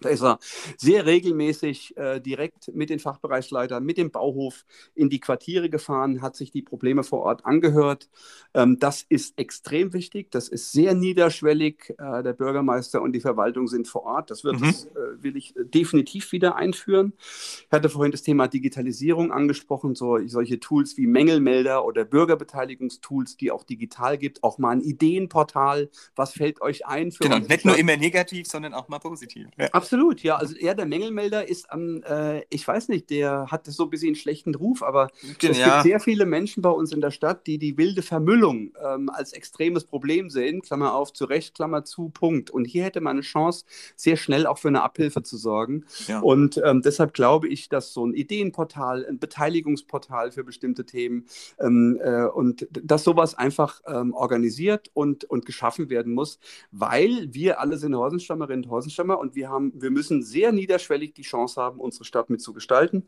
Da 0.00 0.08
ist 0.08 0.22
er 0.22 0.38
sehr 0.76 1.06
regelmäßig 1.06 1.96
äh, 1.96 2.20
direkt 2.20 2.74
mit 2.74 2.90
den 2.90 2.98
Fachbereichsleitern, 2.98 3.84
mit 3.84 3.96
dem 3.96 4.10
Bauhof 4.10 4.64
in 4.94 5.08
die 5.08 5.20
Quartiere 5.20 5.70
gefahren, 5.70 6.20
hat 6.20 6.34
sich 6.36 6.50
die 6.50 6.62
Probleme 6.62 7.04
vor 7.04 7.20
Ort 7.20 7.46
angehört. 7.46 8.08
Ähm, 8.54 8.78
das 8.80 9.04
ist 9.08 9.38
extrem 9.38 9.92
wichtig, 9.92 10.30
das 10.32 10.48
ist 10.48 10.72
sehr 10.72 10.94
niederschwellig. 10.94 11.94
Äh, 11.98 12.22
der 12.22 12.32
Bürgermeister 12.32 13.02
und 13.02 13.12
die 13.12 13.20
Verwaltung 13.20 13.68
sind 13.68 13.86
vor 13.86 14.02
Ort. 14.02 14.30
Das 14.30 14.42
wird, 14.42 14.60
mhm. 14.60 14.68
äh, 14.68 15.22
will 15.22 15.36
ich 15.36 15.54
definitiv 15.56 16.32
wieder 16.32 16.56
einführen. 16.56 17.12
Ich 17.18 17.68
hatte 17.70 17.88
vorhin 17.88 18.12
das 18.12 18.22
Thema 18.22 18.48
Digitalisierung 18.48 19.30
angesprochen, 19.30 19.94
so, 19.94 20.18
solche 20.26 20.58
Tools 20.58 20.96
wie 20.96 21.06
Mängelmelder 21.06 21.84
oder 21.84 22.04
Bürgerbeteiligungstools, 22.04 23.36
die 23.36 23.52
auch 23.52 23.62
digital 23.62 24.18
gibt, 24.18 24.42
auch 24.42 24.58
mal 24.58 24.70
ein 24.70 24.80
Ideenportal. 24.80 25.88
Was 26.16 26.32
fällt 26.32 26.60
euch 26.60 26.86
ein? 26.86 27.12
Für 27.12 27.24
genau, 27.24 27.38
nicht 27.38 27.64
nur 27.64 27.76
immer 27.76 27.96
negativ, 27.96 28.46
sondern 28.48 28.74
auch 28.74 28.88
mal 28.88 28.98
positiv. 28.98 29.46
Ja. 29.56 29.68
Absolut, 29.84 30.22
ja. 30.22 30.36
Also 30.36 30.56
er, 30.56 30.74
der 30.74 30.86
Mängelmelder, 30.86 31.48
ist 31.48 31.70
am, 31.70 32.02
äh, 32.02 32.42
ich 32.50 32.66
weiß 32.66 32.88
nicht, 32.88 33.10
der 33.10 33.46
hat 33.50 33.66
so 33.66 33.84
ein 33.84 33.90
bisschen 33.90 34.08
einen 34.08 34.16
schlechten 34.16 34.54
Ruf, 34.54 34.82
aber 34.82 35.08
ja. 35.22 35.28
es 35.30 35.38
gibt 35.38 35.82
sehr 35.82 36.00
viele 36.00 36.26
Menschen 36.26 36.62
bei 36.62 36.70
uns 36.70 36.92
in 36.92 37.00
der 37.00 37.10
Stadt, 37.10 37.46
die 37.46 37.58
die 37.58 37.76
wilde 37.76 38.02
Vermüllung 38.02 38.72
ähm, 38.82 39.10
als 39.10 39.32
extremes 39.32 39.84
Problem 39.84 40.30
sehen. 40.30 40.62
Klammer 40.62 40.94
auf, 40.94 41.12
zu 41.12 41.26
Recht, 41.26 41.54
Klammer 41.54 41.84
zu, 41.84 42.08
Punkt. 42.08 42.50
Und 42.50 42.64
hier 42.64 42.84
hätte 42.84 43.00
man 43.00 43.16
eine 43.16 43.20
Chance, 43.20 43.64
sehr 43.96 44.16
schnell 44.16 44.46
auch 44.46 44.58
für 44.58 44.68
eine 44.68 44.82
Abhilfe 44.82 45.22
zu 45.22 45.36
sorgen. 45.36 45.84
Ja. 46.06 46.20
Und 46.20 46.60
ähm, 46.64 46.82
deshalb 46.82 47.12
glaube 47.14 47.48
ich, 47.48 47.68
dass 47.68 47.92
so 47.92 48.06
ein 48.06 48.14
Ideenportal, 48.14 49.04
ein 49.06 49.18
Beteiligungsportal 49.18 50.32
für 50.32 50.44
bestimmte 50.44 50.86
Themen 50.86 51.26
ähm, 51.60 52.00
äh, 52.02 52.24
und 52.24 52.66
dass 52.70 53.04
sowas 53.04 53.34
einfach 53.34 53.82
ähm, 53.86 54.14
organisiert 54.14 54.90
und, 54.94 55.24
und 55.24 55.46
geschaffen 55.46 55.90
werden 55.90 56.14
muss, 56.14 56.38
weil 56.70 57.28
wir 57.32 57.60
alle 57.60 57.76
sind 57.76 57.94
Horsenstammerinnen 57.94 58.64
und 58.64 58.70
Horsenstammer 58.70 59.18
und 59.18 59.34
wir 59.34 59.50
haben 59.50 59.72
wir 59.74 59.90
müssen 59.90 60.22
sehr 60.22 60.52
niederschwellig 60.52 61.14
die 61.14 61.22
Chance 61.22 61.60
haben, 61.60 61.80
unsere 61.80 62.04
Stadt 62.04 62.30
mitzugestalten. 62.30 63.06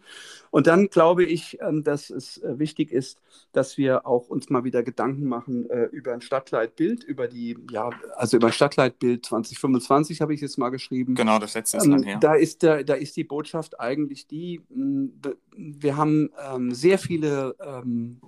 Und 0.51 0.67
dann 0.67 0.89
glaube 0.89 1.25
ich, 1.25 1.59
ähm, 1.61 1.85
dass 1.85 2.11
es 2.11 2.39
äh, 2.39 2.59
wichtig 2.59 2.93
ist, 2.93 3.19
dass 3.53 3.79
wir 3.79 4.07
auch 4.07 4.29
uns 4.29 4.51
mal 4.51 4.65
wieder 4.65 4.83
Gedanken 4.83 5.27
machen 5.27 5.71
äh, 5.71 5.85
über 5.85 6.13
ein 6.13 6.21
Stadtleitbild, 6.21 7.05
über 7.05 7.29
die, 7.29 7.57
ja, 7.71 7.91
also 8.17 8.37
über 8.37 8.49
ein 8.49 8.53
Stadtleitbild 8.53 9.25
2025 9.27 10.21
habe 10.21 10.35
ich 10.35 10.41
jetzt 10.41 10.59
mal 10.59 10.71
geschrieben. 10.71 11.15
Genau, 11.15 11.39
das 11.39 11.55
letzte 11.55 11.79
ist 11.79 11.87
dann 11.87 12.03
her. 12.03 12.19
Da 12.21 12.35
ist, 12.35 12.63
der, 12.63 12.85
da 12.85 12.95
ist 12.95 13.17
die 13.17 13.25
Botschaft 13.25 13.81
eigentlich 13.81 14.27
die, 14.27 14.63
wir 14.69 15.97
haben 15.97 16.31
ähm, 16.53 16.73
sehr 16.73 16.99
viele, 16.99 17.55
ähm, 17.61 18.21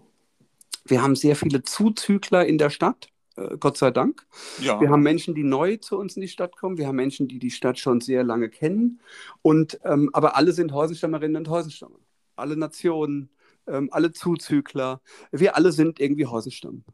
wir 0.84 1.02
haben 1.02 1.16
sehr 1.16 1.36
viele 1.36 1.62
Zuzügler 1.62 2.46
in 2.46 2.58
der 2.58 2.70
Stadt. 2.70 3.08
Äh, 3.38 3.56
Gott 3.58 3.76
sei 3.76 3.90
Dank. 3.90 4.26
Ja. 4.60 4.80
Wir 4.80 4.90
haben 4.90 5.02
Menschen, 5.02 5.34
die 5.34 5.44
neu 5.44 5.76
zu 5.76 5.98
uns 5.98 6.16
in 6.16 6.22
die 6.22 6.28
Stadt 6.28 6.56
kommen. 6.56 6.78
Wir 6.78 6.86
haben 6.86 6.96
Menschen, 6.96 7.28
die 7.28 7.38
die 7.38 7.50
Stadt 7.50 7.78
schon 7.78 8.00
sehr 8.00 8.24
lange 8.24 8.48
kennen. 8.48 9.00
Und, 9.42 9.78
ähm, 9.84 10.10
aber 10.12 10.36
alle 10.36 10.52
sind 10.52 10.72
Häusenstammerinnen 10.72 11.36
und 11.36 11.48
Häusenstammer. 11.48 11.98
Alle 12.36 12.56
Nationen, 12.56 13.30
ähm, 13.66 13.88
alle 13.92 14.12
Zuzügler. 14.12 15.00
Wir 15.30 15.56
alle 15.56 15.72
sind 15.72 16.00
irgendwie 16.00 16.26
Häusenstamm. 16.26 16.84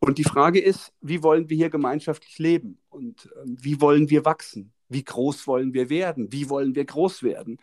Und 0.00 0.18
die 0.18 0.24
Frage 0.24 0.60
ist, 0.60 0.92
wie 1.00 1.22
wollen 1.22 1.48
wir 1.48 1.56
hier 1.56 1.70
gemeinschaftlich 1.70 2.38
leben 2.38 2.78
und 2.88 3.30
ähm, 3.40 3.56
wie 3.60 3.80
wollen 3.80 4.10
wir 4.10 4.24
wachsen? 4.24 4.72
Wie 4.90 5.04
groß 5.04 5.46
wollen 5.46 5.72
wir 5.72 5.88
werden? 5.88 6.32
Wie 6.32 6.50
wollen 6.50 6.74
wir 6.74 6.84
groß 6.84 7.22
werden? 7.22 7.58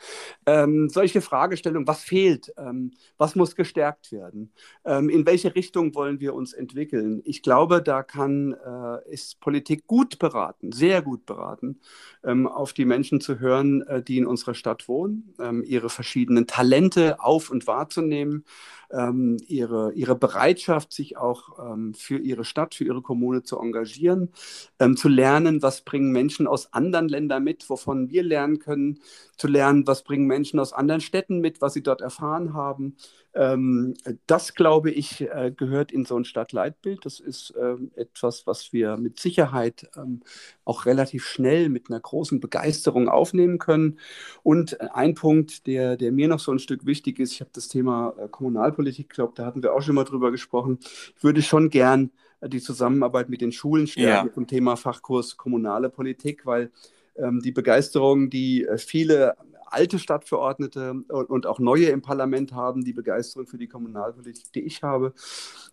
Ähm, 0.45 0.89
solche 0.89 1.21
Fragestellungen, 1.21 1.87
was 1.87 2.01
fehlt? 2.01 2.53
Ähm, 2.57 2.91
was 3.17 3.35
muss 3.35 3.55
gestärkt 3.55 4.11
werden? 4.11 4.51
Ähm, 4.85 5.09
in 5.09 5.25
welche 5.25 5.53
Richtung 5.53 5.93
wollen 5.93 6.19
wir 6.19 6.33
uns 6.33 6.53
entwickeln? 6.53 7.21
Ich 7.25 7.43
glaube, 7.43 7.83
da 7.83 8.01
kann, 8.01 8.53
äh, 8.53 9.13
ist 9.13 9.39
Politik 9.41 9.85
gut 9.87 10.19
beraten, 10.19 10.71
sehr 10.71 11.01
gut 11.01 11.25
beraten, 11.25 11.79
ähm, 12.23 12.47
auf 12.47 12.73
die 12.73 12.85
Menschen 12.85 13.21
zu 13.21 13.39
hören, 13.39 13.81
äh, 13.83 14.01
die 14.01 14.17
in 14.17 14.25
unserer 14.25 14.53
Stadt 14.55 14.87
wohnen, 14.87 15.33
ähm, 15.39 15.63
ihre 15.63 15.89
verschiedenen 15.89 16.47
Talente 16.47 17.19
auf 17.19 17.49
und 17.51 17.67
wahrzunehmen 17.67 18.45
ähm, 18.91 19.37
ihre, 19.47 19.93
ihre 19.93 20.15
Bereitschaft, 20.15 20.93
sich 20.93 21.17
auch 21.17 21.59
ähm, 21.59 21.93
für 21.93 22.17
ihre 22.17 22.45
Stadt, 22.45 22.75
für 22.75 22.85
ihre 22.85 23.01
Kommune 23.01 23.43
zu 23.43 23.59
engagieren, 23.59 24.31
ähm, 24.79 24.97
zu 24.97 25.09
lernen, 25.09 25.61
was 25.61 25.81
bringen 25.81 26.11
Menschen 26.11 26.47
aus 26.47 26.73
anderen 26.73 27.09
Ländern 27.09 27.43
mit, 27.43 27.69
wovon 27.69 28.09
wir 28.09 28.23
lernen 28.23 28.59
können, 28.59 28.99
zu 29.37 29.47
lernen, 29.47 29.85
was 29.87 30.03
bringen 30.03 30.25
Menschen 30.25 30.59
aus 30.59 30.73
anderen 30.73 31.01
Städten 31.01 31.39
mit, 31.39 31.61
was 31.61 31.73
sie 31.73 31.83
dort 31.83 32.01
erfahren 32.01 32.53
haben. 32.53 32.95
Ähm, 33.37 33.93
das, 34.25 34.55
glaube 34.55 34.89
ich, 34.89 35.21
äh, 35.21 35.53
gehört 35.55 35.91
in 35.91 36.05
so 36.05 36.17
ein 36.17 36.25
Stadtleitbild. 36.25 37.05
Das 37.05 37.19
ist 37.19 37.53
ähm, 37.61 37.91
etwas, 37.95 38.47
was 38.47 38.73
wir 38.73 38.97
mit 38.97 39.19
Sicherheit 39.19 39.87
ähm, 39.95 40.21
auch 40.65 40.87
relativ 40.87 41.23
schnell 41.23 41.69
mit 41.69 41.89
einer 41.89 41.99
großen 41.99 42.39
Begeisterung 42.39 43.09
aufnehmen 43.09 43.59
können. 43.59 43.99
Und 44.41 44.81
ein 44.81 45.13
Punkt, 45.13 45.67
der, 45.67 45.97
der 45.97 46.11
mir 46.11 46.27
noch 46.27 46.39
so 46.39 46.51
ein 46.51 46.57
Stück 46.57 46.87
wichtig 46.87 47.19
ist, 47.19 47.31
ich 47.31 47.41
habe 47.41 47.51
das 47.53 47.67
Thema 47.67 48.15
äh, 48.17 48.27
Kommunalpolitik, 48.27 49.09
glaube 49.09 49.33
da 49.35 49.45
hatten 49.45 49.61
wir 49.61 49.73
auch 49.73 49.83
schon 49.83 49.95
mal 49.95 50.03
drüber 50.03 50.31
gesprochen. 50.31 50.79
Ich 51.15 51.23
würde 51.23 51.43
schon 51.43 51.69
gern 51.69 52.09
äh, 52.41 52.49
die 52.49 52.61
Zusammenarbeit 52.61 53.29
mit 53.29 53.41
den 53.41 53.51
Schulen 53.51 53.85
stärken 53.85 54.29
ja. 54.29 54.33
zum 54.33 54.47
Thema 54.47 54.77
Fachkurs 54.77 55.37
Kommunale 55.37 55.89
Politik, 55.89 56.45
weil 56.45 56.71
die 57.19 57.51
Begeisterung, 57.51 58.29
die 58.29 58.63
äh, 58.63 58.77
viele 58.77 59.35
alte 59.71 59.99
Stadtverordnete 59.99 60.91
und 61.09 61.45
auch 61.45 61.59
neue 61.59 61.87
im 61.87 62.01
Parlament 62.01 62.53
haben, 62.53 62.83
die 62.83 62.93
Begeisterung 62.93 63.47
für 63.47 63.57
die 63.57 63.67
Kommunalpolitik, 63.67 64.51
die 64.53 64.61
ich 64.61 64.83
habe, 64.83 65.13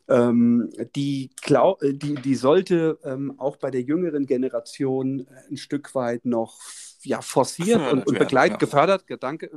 ähm, 0.08 0.70
die, 0.94 1.30
glaub, 1.42 1.80
die, 1.80 2.14
die 2.14 2.34
sollte 2.34 2.98
ähm, 3.04 3.34
auch 3.38 3.56
bei 3.56 3.70
der 3.70 3.82
jüngeren 3.82 4.26
Generation 4.26 5.26
ein 5.50 5.56
Stück 5.56 5.94
weit 5.94 6.24
noch 6.24 6.58
ja, 7.04 7.20
forciert 7.20 7.92
und, 7.92 8.06
und 8.06 8.18
begleitet, 8.18 8.54
ja. 8.54 8.58
gefördert, 8.58 9.04
danke, 9.20 9.50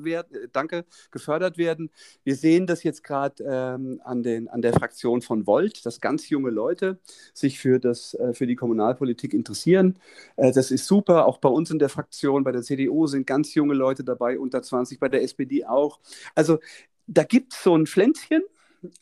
danke, 0.52 0.86
gefördert 1.12 1.58
werden. 1.58 1.90
Wir 2.24 2.36
sehen 2.36 2.68
das 2.68 2.84
jetzt 2.84 3.04
gerade 3.04 3.44
ähm, 3.44 4.02
an, 4.04 4.24
an 4.50 4.62
der 4.62 4.74
Fraktion 4.74 5.22
von 5.22 5.48
Volt, 5.48 5.86
dass 5.86 6.02
ganz 6.02 6.30
junge 6.30 6.50
Leute 6.50 7.00
sich 7.34 7.60
für, 7.60 7.80
das, 7.80 8.14
äh, 8.16 8.34
für 8.34 8.48
die 8.48 8.56
Kommunalpolitik 8.56 9.34
interessieren. 9.34 9.98
Äh, 10.36 10.52
das 10.52 10.72
ist 10.72 10.86
super. 10.86 11.26
Auch 11.26 11.38
bei 11.38 11.50
uns 11.50 11.72
in 11.72 11.80
der 11.80 11.90
Fraktion, 11.90 12.44
bei 12.44 12.52
der 12.52 12.62
CDU 12.62 13.08
sind 13.08 13.26
ganz 13.28 13.54
junge 13.54 13.74
Leute 13.74 14.04
dabei, 14.04 14.40
unter 14.40 14.62
20, 14.62 15.00
bei 15.00 15.10
der 15.10 15.24
SPD 15.24 15.66
auch. 15.66 16.00
Also 16.36 16.60
da 17.08 17.24
gibt 17.24 17.54
es 17.54 17.64
so 17.64 17.76
ein 17.76 17.88
Pflänzchen, 17.88 18.44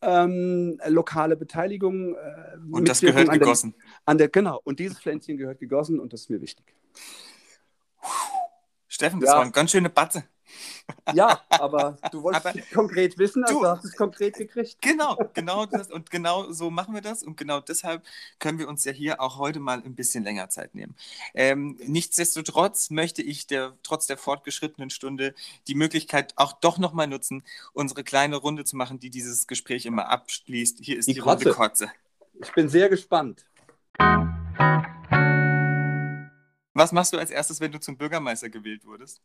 ähm, 0.02 0.80
lokale 0.88 1.36
Beteiligung. 1.36 2.16
Äh, 2.16 2.58
und 2.72 2.88
das 2.88 3.02
gehört 3.02 3.30
an 3.30 3.40
gegossen. 3.40 3.76
Der, 3.78 4.02
an 4.06 4.18
der, 4.18 4.30
genau, 4.30 4.62
und 4.64 4.80
dieses 4.80 5.00
Pflänzchen 5.00 5.38
gehört 5.38 5.60
gegossen 5.60 6.00
und 6.00 6.14
das 6.14 6.22
ist 6.22 6.30
mir 6.30 6.42
wichtig. 6.42 6.66
Steffen, 8.96 9.20
das 9.20 9.30
ja. 9.30 9.36
war 9.36 9.42
eine 9.42 9.52
ganz 9.52 9.72
schöne 9.72 9.90
Batze. 9.90 10.24
Ja, 11.14 11.42
aber 11.50 11.98
du 12.12 12.24
wolltest 12.24 12.46
aber, 12.46 12.58
es 12.58 12.70
konkret 12.72 13.18
wissen, 13.18 13.44
also 13.44 13.60
du 13.60 13.68
hast 13.68 13.84
es 13.84 13.96
konkret 13.96 14.36
gekriegt. 14.36 14.78
Genau, 14.82 15.18
genau 15.34 15.66
das 15.66 15.92
und 15.92 16.10
genau 16.12 16.52
so 16.52 16.70
machen 16.70 16.94
wir 16.94 17.02
das 17.02 17.24
und 17.24 17.36
genau 17.36 17.60
deshalb 17.60 18.04
können 18.40 18.58
wir 18.58 18.70
uns 18.70 18.86
ja 18.86 18.92
hier 18.92 19.20
auch 19.20 19.38
heute 19.38 19.60
mal 19.60 19.82
ein 19.84 19.96
bisschen 19.96 20.24
länger 20.24 20.50
Zeit 20.50 20.74
nehmen. 20.76 20.96
Ähm, 21.34 21.78
nichtsdestotrotz 21.86 22.90
möchte 22.90 23.22
ich 23.22 23.48
der, 23.48 23.74
trotz 23.84 24.08
der 24.08 24.18
fortgeschrittenen 24.18 24.90
Stunde 24.90 25.34
die 25.68 25.76
Möglichkeit 25.76 26.34
auch 26.38 26.54
doch 26.54 26.78
nochmal 26.78 27.08
nutzen, 27.08 27.44
unsere 27.74 28.04
kleine 28.04 28.38
Runde 28.38 28.64
zu 28.64 28.78
machen, 28.78 29.00
die 29.00 29.10
dieses 29.10 29.48
Gespräch 29.48 29.86
immer 29.86 30.10
abschließt. 30.10 30.78
Hier 30.82 30.98
ist 30.98 31.08
die, 31.08 31.16
die 31.16 31.20
Runde 31.20 31.52
Kotze. 31.52 31.92
Ich 32.42 32.54
bin 32.54 32.70
sehr 32.70 32.88
gespannt. 32.90 33.46
Was 36.76 36.92
machst 36.92 37.14
du 37.14 37.18
als 37.18 37.32
erstes, 37.32 37.62
wenn 37.62 37.72
du 37.72 37.80
zum 37.80 37.98
Bürgermeister 37.98 38.50
gewählt 38.50 38.86
wurdest? 38.86 39.22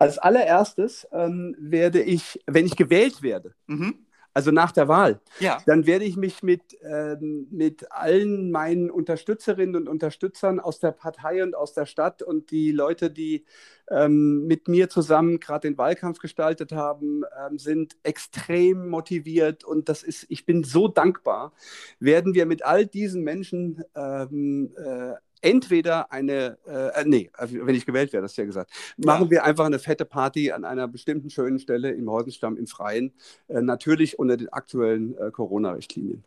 Als 0.00 0.18
allererstes 0.18 1.06
ähm, 1.12 1.54
werde 1.58 2.02
ich, 2.02 2.40
wenn 2.46 2.66
ich 2.66 2.74
gewählt 2.76 3.22
werde, 3.22 3.54
mhm. 3.68 4.04
also 4.34 4.50
nach 4.50 4.72
der 4.72 4.88
Wahl, 4.88 5.20
Ja. 5.38 5.62
dann 5.64 5.86
werde 5.86 6.04
ich 6.04 6.16
mich 6.16 6.42
mit, 6.42 6.76
ähm, 6.82 7.46
mit 7.52 7.92
allen 7.92 8.50
meinen 8.50 8.90
Unterstützerinnen 8.90 9.76
und 9.76 9.88
Unterstützern 9.88 10.58
aus 10.58 10.80
der 10.80 10.90
Partei 10.90 11.44
und 11.44 11.54
aus 11.54 11.72
der 11.72 11.86
Stadt 11.86 12.20
und 12.20 12.50
die 12.50 12.72
Leute, 12.72 13.12
die 13.12 13.44
ähm, 13.88 14.48
mit 14.48 14.66
mir 14.66 14.88
zusammen 14.88 15.38
gerade 15.38 15.68
den 15.68 15.78
Wahlkampf 15.78 16.18
gestaltet 16.18 16.72
haben, 16.72 17.22
ähm, 17.46 17.58
sind 17.58 17.96
extrem 18.02 18.88
motiviert 18.88 19.62
und 19.62 19.88
das 19.88 20.02
ist, 20.02 20.26
ich 20.28 20.44
bin 20.46 20.64
so 20.64 20.88
dankbar, 20.88 21.52
werden 22.00 22.34
wir 22.34 22.44
mit 22.46 22.64
all 22.64 22.86
diesen 22.86 23.22
Menschen 23.22 23.84
ähm, 23.94 24.74
äh, 24.76 25.12
entweder 25.42 26.10
eine, 26.12 26.58
äh, 26.66 27.04
nee, 27.04 27.30
wenn 27.38 27.74
ich 27.74 27.84
gewählt 27.86 28.12
werde, 28.12 28.24
hast 28.24 28.38
du 28.38 28.42
ja 28.42 28.46
gesagt, 28.46 28.70
machen 28.96 29.24
Ja. 29.24 29.30
wir 29.30 29.44
einfach 29.44 29.66
eine 29.66 29.78
fette 29.78 30.04
Party 30.04 30.52
an 30.52 30.64
einer 30.64 30.88
bestimmten 30.88 31.30
schönen 31.30 31.58
Stelle 31.58 31.90
im 31.90 32.10
Heusenstamm 32.10 32.56
im 32.56 32.66
Freien, 32.66 33.12
äh, 33.48 33.60
natürlich 33.60 34.18
unter 34.18 34.36
den 34.36 34.48
aktuellen 34.48 35.16
äh, 35.18 35.30
Corona-Richtlinien. 35.30 36.24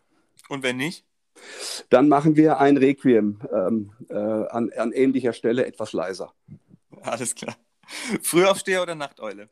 Und 0.49 0.63
wenn 0.63 0.77
nicht? 0.77 1.03
Dann 1.89 2.07
machen 2.07 2.35
wir 2.35 2.59
ein 2.59 2.77
Requiem 2.77 3.39
ähm, 3.51 3.91
äh, 4.09 4.15
an, 4.15 4.71
an 4.77 4.91
ähnlicher 4.93 5.33
Stelle 5.33 5.65
etwas 5.65 5.91
leiser. 5.91 6.33
Alles 7.01 7.35
klar. 7.35 7.55
Frühaufsteher 8.21 8.81
oder 8.81 8.95
Nachteule? 8.95 9.49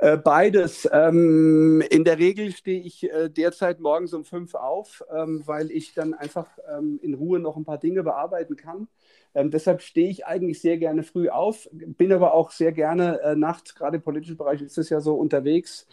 Äh, 0.00 0.16
beides. 0.16 0.88
Ähm, 0.90 1.82
in 1.90 2.04
der 2.04 2.18
Regel 2.18 2.52
stehe 2.52 2.80
ich 2.80 3.04
äh, 3.10 3.28
derzeit 3.28 3.80
morgens 3.80 4.14
um 4.14 4.24
fünf 4.24 4.54
auf, 4.54 5.04
ähm, 5.14 5.42
weil 5.44 5.70
ich 5.70 5.92
dann 5.92 6.14
einfach 6.14 6.48
ähm, 6.74 6.98
in 7.02 7.12
Ruhe 7.12 7.38
noch 7.38 7.56
ein 7.56 7.66
paar 7.66 7.76
Dinge 7.76 8.02
bearbeiten 8.02 8.56
kann. 8.56 8.88
Ähm, 9.34 9.50
deshalb 9.50 9.82
stehe 9.82 10.08
ich 10.08 10.24
eigentlich 10.24 10.62
sehr 10.62 10.78
gerne 10.78 11.02
früh 11.02 11.28
auf, 11.28 11.68
bin 11.70 12.12
aber 12.12 12.32
auch 12.32 12.50
sehr 12.50 12.72
gerne 12.72 13.20
äh, 13.20 13.36
nachts, 13.36 13.74
gerade 13.74 13.98
im 13.98 14.02
politischen 14.02 14.38
Bereich 14.38 14.62
ist 14.62 14.78
es 14.78 14.88
ja 14.88 15.02
so 15.02 15.16
unterwegs. 15.16 15.86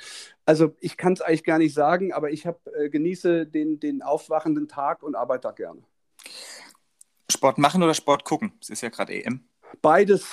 Also 0.46 0.74
ich 0.80 0.96
kann 0.96 1.12
es 1.12 1.22
eigentlich 1.22 1.44
gar 1.44 1.58
nicht 1.58 1.74
sagen, 1.74 2.14
aber 2.14 2.32
ich 2.32 2.48
hab, 2.48 2.66
äh, 2.68 2.90
genieße 2.90 3.46
den, 3.46 3.82
den 3.82 4.02
aufwachenden 4.02 4.70
Tag 4.70 5.04
und 5.04 5.16
arbeite 5.16 5.50
da 5.50 5.52
gerne. 5.52 5.82
Sport 7.30 7.58
machen 7.58 7.84
oder 7.84 7.94
Sport 7.94 8.24
gucken? 8.24 8.54
Es 8.62 8.70
ist 8.70 8.82
ja 8.82 8.88
gerade 8.88 9.14
EM. 9.14 9.44
Beides. 9.82 10.26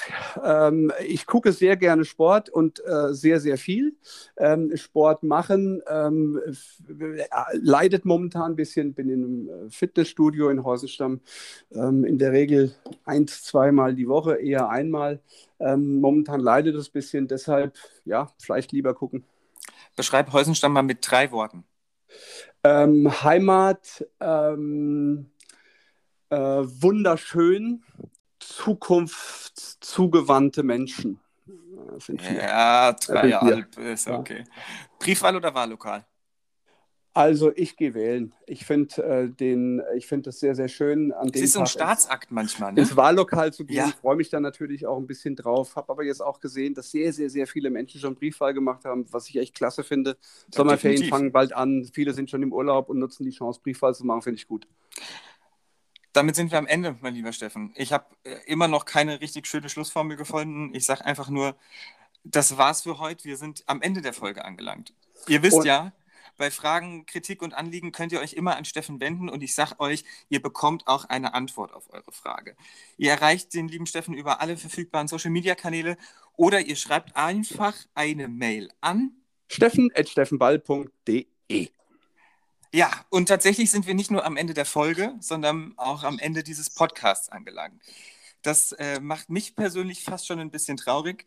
Ähm, 0.42 0.92
ich 1.06 1.26
gucke 1.26 1.52
sehr 1.52 1.76
gerne 1.76 2.04
Sport 2.04 2.48
und 2.48 2.82
äh, 2.84 3.12
sehr, 3.12 3.40
sehr 3.40 3.58
viel. 3.58 3.96
Ähm, 4.36 4.76
Sport 4.76 5.22
machen 5.22 5.82
ähm, 5.88 6.40
äh, 6.88 7.26
leidet 7.52 8.04
momentan 8.04 8.52
ein 8.52 8.56
bisschen. 8.56 8.94
Bin 8.94 9.08
in 9.08 9.24
einem 9.24 9.48
äh, 9.48 9.70
Fitnessstudio 9.70 10.48
in 10.50 10.64
Heusenstamm. 10.64 11.20
Ähm, 11.72 12.04
in 12.04 12.18
der 12.18 12.32
Regel 12.32 12.74
eins, 13.04 13.42
zweimal 13.44 13.94
die 13.94 14.08
Woche, 14.08 14.36
eher 14.36 14.68
einmal. 14.68 15.20
Ähm, 15.60 16.00
momentan 16.00 16.40
leidet 16.40 16.74
es 16.76 16.88
ein 16.88 16.92
bisschen. 16.92 17.28
Deshalb, 17.28 17.74
ja, 18.04 18.32
vielleicht 18.38 18.72
lieber 18.72 18.94
gucken. 18.94 19.24
Beschreib 19.96 20.32
Heusenstamm 20.32 20.72
mal 20.72 20.82
mit 20.82 20.98
drei 21.02 21.30
Worten. 21.32 21.64
Ähm, 22.62 23.22
Heimat, 23.22 24.06
äh, 24.20 24.26
wunderschön, 26.36 27.82
zukunftszugewandte 28.56 30.62
Menschen. 30.62 31.18
Vier. 31.98 32.16
Ja, 32.34 32.92
dreieinhalb 32.92 33.76
Ja. 33.76 33.82
ist 33.92 34.06
Ja. 34.06 34.18
okay. 34.18 34.44
Briefwahl 34.98 35.36
oder 35.36 35.54
Wahllokal? 35.54 36.04
Also 37.16 37.52
ich 37.54 37.76
gehe 37.76 37.94
wählen. 37.94 38.34
Ich 38.44 38.66
finde 38.66 39.00
äh, 39.04 39.28
den, 39.28 39.80
ich 39.96 40.08
finde 40.08 40.30
das 40.30 40.40
sehr, 40.40 40.56
sehr 40.56 40.66
schön 40.66 41.12
an 41.12 41.30
Es 41.32 41.42
ist 41.42 41.52
so 41.52 41.60
ein 41.60 41.66
Staatsakt 41.66 42.32
manchmal, 42.32 42.72
ne? 42.72 42.80
ins 42.80 42.96
Wahllokal 42.96 43.52
zu 43.52 43.64
gehen. 43.64 43.76
Ja. 43.76 43.86
Ich 43.86 43.94
freue 43.94 44.16
mich 44.16 44.30
da 44.30 44.40
natürlich 44.40 44.84
auch 44.88 44.96
ein 44.98 45.06
bisschen 45.06 45.36
drauf. 45.36 45.76
Habe 45.76 45.92
aber 45.92 46.02
jetzt 46.02 46.20
auch 46.20 46.40
gesehen, 46.40 46.74
dass 46.74 46.90
sehr, 46.90 47.12
sehr, 47.12 47.30
sehr 47.30 47.46
viele 47.46 47.70
Menschen 47.70 48.00
schon 48.00 48.16
Briefwahl 48.16 48.52
gemacht 48.52 48.84
haben, 48.84 49.06
was 49.12 49.28
ich 49.28 49.36
echt 49.36 49.54
klasse 49.54 49.84
finde. 49.84 50.16
Sommerferien 50.52 50.96
definitiv. 51.02 51.10
fangen 51.16 51.30
bald 51.30 51.52
an. 51.54 51.88
Viele 51.92 52.14
sind 52.14 52.30
schon 52.30 52.42
im 52.42 52.52
Urlaub 52.52 52.88
und 52.88 52.98
nutzen 52.98 53.22
die 53.24 53.30
Chance, 53.30 53.60
Briefwahl 53.62 53.94
zu 53.94 54.04
machen. 54.04 54.22
Finde 54.22 54.38
ich 54.38 54.48
gut. 54.48 54.66
Damit 56.14 56.36
sind 56.36 56.52
wir 56.52 56.58
am 56.58 56.66
Ende, 56.66 56.96
mein 57.02 57.14
lieber 57.14 57.32
Steffen. 57.32 57.72
Ich 57.74 57.92
habe 57.92 58.06
äh, 58.22 58.36
immer 58.46 58.68
noch 58.68 58.84
keine 58.86 59.20
richtig 59.20 59.46
schöne 59.46 59.68
Schlussformel 59.68 60.16
gefunden. 60.16 60.72
Ich 60.74 60.86
sage 60.86 61.04
einfach 61.04 61.28
nur, 61.28 61.56
das 62.22 62.56
war's 62.56 62.82
für 62.82 62.98
heute. 62.98 63.24
Wir 63.24 63.36
sind 63.36 63.64
am 63.66 63.82
Ende 63.82 64.00
der 64.00 64.14
Folge 64.14 64.44
angelangt. 64.44 64.94
Ihr 65.26 65.42
wisst 65.42 65.58
Und- 65.58 65.66
ja, 65.66 65.92
bei 66.36 66.50
Fragen, 66.50 67.04
Kritik 67.06 67.42
und 67.42 67.54
Anliegen 67.54 67.92
könnt 67.92 68.12
ihr 68.12 68.20
euch 68.20 68.32
immer 68.32 68.56
an 68.56 68.64
Steffen 68.64 69.00
wenden 69.00 69.28
und 69.28 69.42
ich 69.42 69.54
sage 69.54 69.78
euch, 69.78 70.04
ihr 70.28 70.40
bekommt 70.42 70.86
auch 70.86 71.04
eine 71.04 71.34
Antwort 71.34 71.72
auf 71.72 71.92
eure 71.92 72.10
Frage. 72.12 72.56
Ihr 72.96 73.10
erreicht 73.12 73.54
den 73.54 73.68
lieben 73.68 73.86
Steffen 73.86 74.14
über 74.14 74.40
alle 74.40 74.56
verfügbaren 74.56 75.06
Social-Media-Kanäle 75.08 75.96
oder 76.36 76.60
ihr 76.60 76.76
schreibt 76.76 77.16
einfach 77.16 77.74
eine 77.94 78.28
Mail 78.28 78.70
an 78.80 79.12
steffen.steffenball.de 79.48 81.26
Ja, 82.74 82.90
und 83.08 83.26
tatsächlich 83.26 83.70
sind 83.70 83.86
wir 83.86 83.94
nicht 83.94 84.10
nur 84.10 84.24
am 84.24 84.36
Ende 84.36 84.52
der 84.52 84.64
Folge, 84.64 85.14
sondern 85.20 85.74
auch 85.76 86.02
am 86.02 86.18
Ende 86.18 86.42
dieses 86.42 86.70
Podcasts 86.70 87.28
angelangt. 87.28 87.80
Das 88.42 88.72
äh, 88.72 88.98
macht 88.98 89.30
mich 89.30 89.54
persönlich 89.54 90.02
fast 90.02 90.26
schon 90.26 90.40
ein 90.40 90.50
bisschen 90.50 90.76
traurig. 90.76 91.24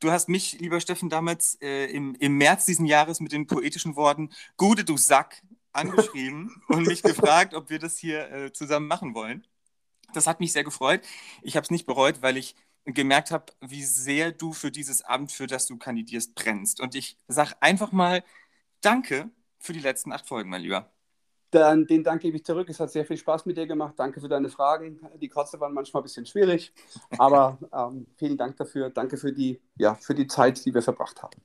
Du 0.00 0.10
hast 0.10 0.28
mich, 0.28 0.58
lieber 0.60 0.78
Steffen, 0.78 1.08
damals 1.08 1.56
äh, 1.62 1.86
im, 1.86 2.14
im 2.16 2.36
März 2.36 2.66
diesen 2.66 2.84
Jahres 2.84 3.20
mit 3.20 3.32
den 3.32 3.46
poetischen 3.46 3.96
Worten 3.96 4.28
Gude, 4.58 4.84
du 4.84 4.98
Sack 4.98 5.42
angeschrieben 5.72 6.62
und 6.68 6.86
mich 6.86 7.02
gefragt, 7.02 7.54
ob 7.54 7.70
wir 7.70 7.78
das 7.78 7.96
hier 7.96 8.30
äh, 8.30 8.52
zusammen 8.52 8.86
machen 8.86 9.14
wollen. 9.14 9.46
Das 10.12 10.26
hat 10.26 10.38
mich 10.38 10.52
sehr 10.52 10.64
gefreut. 10.64 11.00
Ich 11.40 11.56
habe 11.56 11.64
es 11.64 11.70
nicht 11.70 11.86
bereut, 11.86 12.20
weil 12.20 12.36
ich 12.36 12.56
gemerkt 12.84 13.30
habe, 13.30 13.54
wie 13.62 13.84
sehr 13.84 14.32
du 14.32 14.52
für 14.52 14.70
dieses 14.70 15.00
Amt, 15.00 15.32
für 15.32 15.46
das 15.46 15.66
du 15.66 15.78
kandidierst, 15.78 16.34
brennst. 16.34 16.78
Und 16.78 16.94
ich 16.94 17.16
sage 17.26 17.54
einfach 17.62 17.90
mal 17.90 18.22
Danke 18.82 19.30
für 19.60 19.72
die 19.72 19.80
letzten 19.80 20.12
acht 20.12 20.26
Folgen, 20.26 20.50
mein 20.50 20.62
Lieber. 20.62 20.90
Dann 21.50 21.86
den 21.86 22.04
Dank 22.04 22.22
gebe 22.22 22.36
ich 22.36 22.44
zurück. 22.44 22.68
Es 22.68 22.78
hat 22.78 22.90
sehr 22.92 23.04
viel 23.04 23.16
Spaß 23.16 23.44
mit 23.46 23.56
dir 23.56 23.66
gemacht. 23.66 23.94
Danke 23.96 24.20
für 24.20 24.28
deine 24.28 24.48
Fragen. 24.48 25.00
Die 25.20 25.28
Kotze 25.28 25.58
waren 25.58 25.74
manchmal 25.74 26.02
ein 26.02 26.04
bisschen 26.04 26.24
schwierig, 26.26 26.72
aber 27.18 27.58
ähm, 27.72 28.06
vielen 28.16 28.36
Dank 28.36 28.56
dafür. 28.56 28.90
Danke 28.90 29.16
für 29.16 29.32
die, 29.32 29.60
ja, 29.76 29.96
für 29.96 30.14
die 30.14 30.28
Zeit, 30.28 30.64
die 30.64 30.72
wir 30.72 30.82
verbracht 30.82 31.22
haben. 31.22 31.40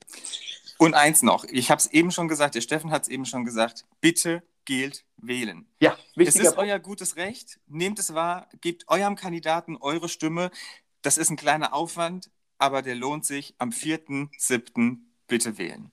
Und 0.77 0.93
eins 0.93 1.23
noch, 1.23 1.45
ich 1.45 1.71
habe 1.71 1.79
es 1.79 1.87
eben 1.87 2.11
schon 2.11 2.27
gesagt, 2.27 2.55
der 2.55 2.61
Steffen 2.61 2.91
hat 2.91 3.03
es 3.03 3.07
eben 3.07 3.25
schon 3.25 3.45
gesagt, 3.45 3.85
bitte 4.01 4.43
gilt 4.65 5.05
wählen. 5.17 5.65
Ja, 5.79 5.93
Es 5.93 6.17
wichtiger 6.17 6.49
ist 6.49 6.57
euer 6.57 6.79
gutes 6.79 7.15
Recht, 7.15 7.59
nehmt 7.67 7.97
es 7.97 8.13
wahr, 8.13 8.49
gebt 8.61 8.87
eurem 8.87 9.15
Kandidaten 9.15 9.77
eure 9.77 10.09
Stimme. 10.09 10.51
Das 11.01 11.17
ist 11.17 11.29
ein 11.29 11.37
kleiner 11.37 11.73
Aufwand, 11.73 12.29
aber 12.57 12.81
der 12.81 12.95
lohnt 12.95 13.25
sich. 13.25 13.55
Am 13.57 13.69
4.7. 13.69 14.97
bitte 15.27 15.57
wählen. 15.57 15.91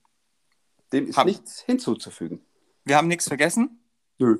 Dem 0.93 1.07
ist 1.07 1.17
Haben- 1.17 1.27
nichts 1.27 1.59
hinzuzufügen. 1.61 2.45
Wir 2.85 2.95
haben 2.95 3.07
nichts 3.09 3.27
vergessen? 3.27 3.81
Nö. 4.19 4.37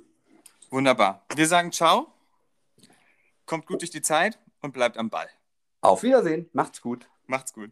Wunderbar. 0.69 1.25
Wir 1.35 1.47
sagen 1.47 1.71
ciao, 1.73 2.13
kommt 3.45 3.65
gut 3.65 3.81
durch 3.81 3.91
die 3.91 4.01
Zeit 4.01 4.39
und 4.61 4.71
bleibt 4.71 4.97
am 4.97 5.09
Ball. 5.09 5.27
Auf 5.81 6.03
Wiedersehen. 6.03 6.49
Macht's 6.53 6.81
gut. 6.81 7.09
Macht's 7.27 7.53
gut. 7.53 7.71